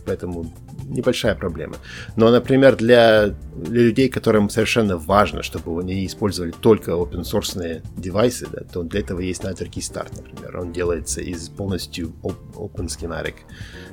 [0.07, 0.51] поэтому
[0.85, 1.75] небольшая проблема.
[2.15, 8.47] Но, например, для, для людей, которым совершенно важно, чтобы они использовали только open source девайсы,
[8.51, 10.57] да, то для этого есть Night Start, например.
[10.57, 13.35] Он делается из полностью open schematic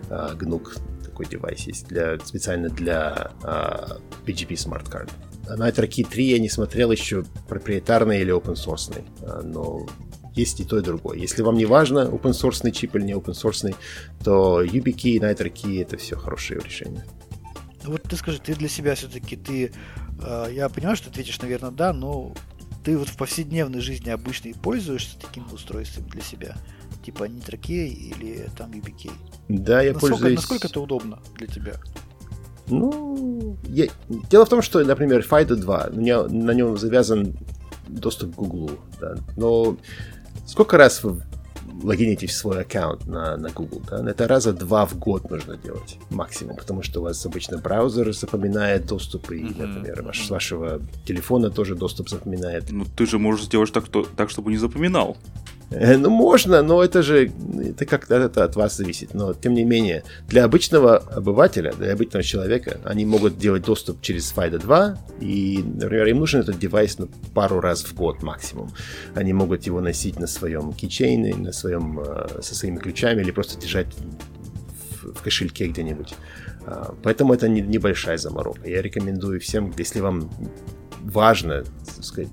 [0.09, 5.11] uh, GNUC такой девайс есть для, специально для uh, PGP Smart Card.
[5.47, 9.05] NitroKey 3 я не смотрел еще проприетарный или open source,
[9.45, 9.87] но
[10.35, 11.19] есть и то, и другое.
[11.19, 13.75] Если вам не важно, open source чип или не open source,
[14.23, 17.05] то YubiKey NitroKey это все хорошие решения.
[17.85, 19.73] Вот ты скажи, ты для себя все-таки, ты,
[20.21, 22.35] э, я понимаю, что ты ответишь, наверное, да, но
[22.83, 26.57] ты вот в повседневной жизни обычно и пользуешься таким устройством для себя?
[27.05, 29.13] Типа NitroKey или там YubiKey?
[29.49, 30.37] Да, я насколько, пользуюсь...
[30.37, 31.75] Насколько это удобно для тебя?
[32.69, 33.89] Ну, я...
[34.31, 37.37] дело в том, что, например, FIDO 2, на нем, на нем завязан
[37.87, 39.77] доступ к Google, да, но
[40.47, 41.23] сколько раз вы
[41.83, 45.99] логинитесь в свой аккаунт на, на Google, да, это раза два в год нужно делать
[46.11, 49.67] максимум, потому что у вас обычно браузер запоминает доступ, и, mm-hmm.
[49.67, 52.71] например, ваш, с вашего телефона тоже доступ запоминает.
[52.71, 55.17] Ну, ты же можешь сделать так, что, так чтобы не запоминал.
[55.75, 57.33] Э, ну, можно, но это же
[57.71, 59.15] это как-то это от вас зависит.
[59.15, 64.33] Но, тем не менее, для обычного обывателя, для обычного человека, они могут делать доступ через
[64.33, 68.71] FIDO 2, и, например, им нужен этот девайс ну, пару раз в год максимум.
[69.15, 73.61] Они могут его носить на своем кейчейне, на своем, э, со своими ключами, или просто
[73.61, 73.89] держать
[75.03, 76.15] в, в кошельке где-нибудь.
[76.67, 78.69] А, поэтому это не, небольшая заморока.
[78.69, 80.31] Я рекомендую всем, если вам
[81.01, 81.65] важно,
[81.97, 82.31] так сказать,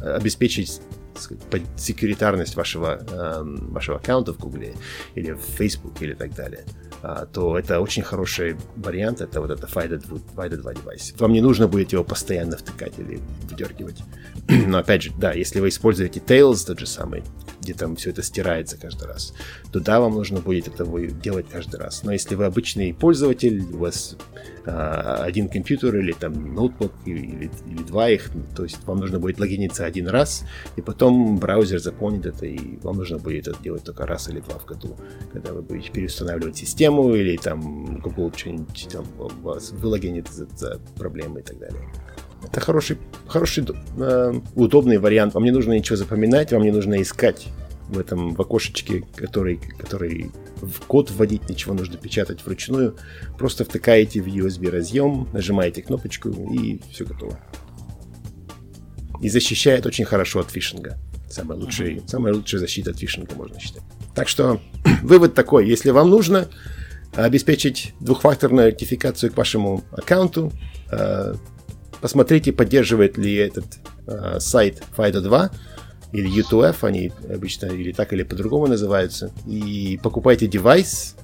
[0.00, 0.80] обеспечить
[1.20, 1.42] сказать,
[1.76, 4.74] секьюритарность вашего, э, вашего аккаунта в Гугле
[5.14, 6.64] или в Facebook или так далее,
[7.02, 11.14] э, то это очень хороший вариант, это вот это FIDO 2, FIDO 2 девайс.
[11.18, 14.02] Вам не нужно будет его постоянно втыкать или выдергивать.
[14.48, 17.22] Но опять же, да, если вы используете Tails тот же самый,
[17.64, 19.34] где там все это стирается каждый раз,
[19.72, 22.02] то да, вам нужно будет это делать каждый раз.
[22.04, 24.16] Но если вы обычный пользователь, у вас
[24.66, 29.40] а, один компьютер или там ноутбук или, или два их, то есть вам нужно будет
[29.40, 30.44] логиниться один раз,
[30.76, 34.58] и потом браузер заполнит это, и вам нужно будет это делать только раз или два
[34.58, 34.96] в году,
[35.32, 39.04] когда вы будете переустанавливать систему или там Google что-нибудь там
[39.42, 41.90] вас вылогинит за, за проблемы и так далее.
[42.50, 43.66] Это хороший, хороший,
[43.98, 45.34] э, удобный вариант.
[45.34, 47.48] Вам не нужно ничего запоминать, вам не нужно искать
[47.88, 50.30] в этом в окошечке, который, который
[50.60, 52.96] в код вводить, ничего нужно печатать вручную.
[53.38, 57.38] Просто втыкаете в USB разъем, нажимаете кнопочку и все готово.
[59.20, 60.98] И защищает очень хорошо от фишинга.
[61.30, 62.08] Самая лучшая, uh-huh.
[62.08, 63.82] самая лучшая защита от фишинга, можно считать.
[64.14, 64.60] Так что
[65.02, 65.68] вывод такой.
[65.68, 66.48] Если вам нужно
[67.14, 70.52] обеспечить двухфакторную идентификацию к вашему аккаунту,
[70.90, 71.34] э,
[72.04, 73.64] посмотрите, поддерживает ли этот
[74.06, 75.50] э, сайт FIDO 2
[76.12, 81.16] или U2F, они обычно или так, или по-другому называются, и покупайте девайс,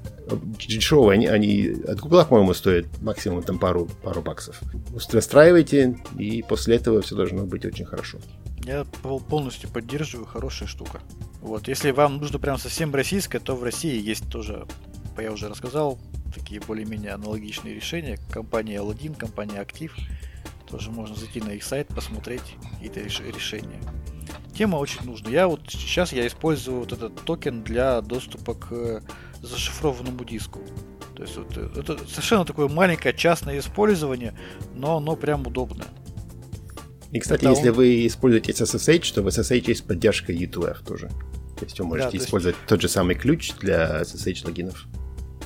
[0.59, 4.59] дешевые, они, они от Google, по-моему, стоят максимум там пару, пару баксов.
[4.95, 8.17] Устраивайте, и после этого все должно быть очень хорошо.
[8.65, 8.87] Я
[9.29, 11.01] полностью поддерживаю, хорошая штука.
[11.43, 14.67] Вот, если вам нужно прям совсем российское, то в России есть тоже,
[15.19, 15.99] я уже рассказал,
[16.35, 18.19] такие более-менее аналогичные решения.
[18.31, 19.93] Компания L1, компания Active.
[20.71, 23.81] Тоже можно зайти на их сайт, посмотреть какие-то решения
[24.61, 25.31] тема очень нужна.
[25.31, 29.03] Я вот сейчас я использую вот этот токен для доступа к
[29.41, 30.61] зашифрованному диску.
[31.17, 34.39] То есть вот, э, это совершенно такое маленькое частное использование,
[34.75, 35.87] но оно прям удобное.
[37.11, 37.77] И, кстати, это если он...
[37.77, 41.09] вы используете SSH, то в SSH есть поддержка U2F тоже.
[41.59, 42.69] То есть вы можете да, использовать есть...
[42.69, 44.87] тот же самый ключ для SSH логинов.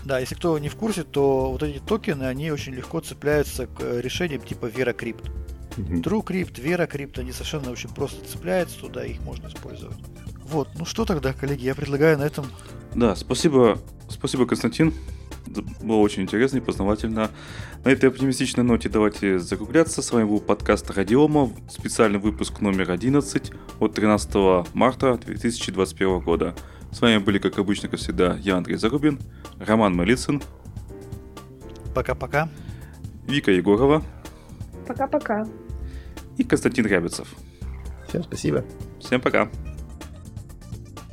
[0.04, 4.00] Да, если кто не в курсе, то вот эти токены, они очень легко цепляются к
[4.00, 5.30] решениям типа VeraCrypt.
[5.76, 5.94] Угу.
[6.02, 9.96] TrueCrypt, VeraCrypt, они совершенно очень просто цепляются туда, их можно использовать.
[10.44, 12.46] Вот, ну что тогда, коллеги, я предлагаю на этом...
[12.94, 13.78] Да, спасибо,
[14.08, 14.92] спасибо, Константин.
[15.82, 17.30] Было очень интересно и познавательно.
[17.84, 20.00] На этой оптимистичной ноте давайте закругляться.
[20.00, 26.54] С вами был подкаст Радиома, специальный выпуск номер 11 от 13 марта 2021 года.
[26.94, 29.20] С вами были, как обычно, как всегда, я, Андрей Зарубин,
[29.58, 30.40] Роман Малицын.
[31.94, 32.48] Пока-пока.
[33.26, 34.02] Вика Егорова.
[34.86, 35.44] Пока-пока
[36.36, 37.28] и Константин Рябицев.
[38.08, 38.64] Всем спасибо.
[39.00, 39.48] Всем пока.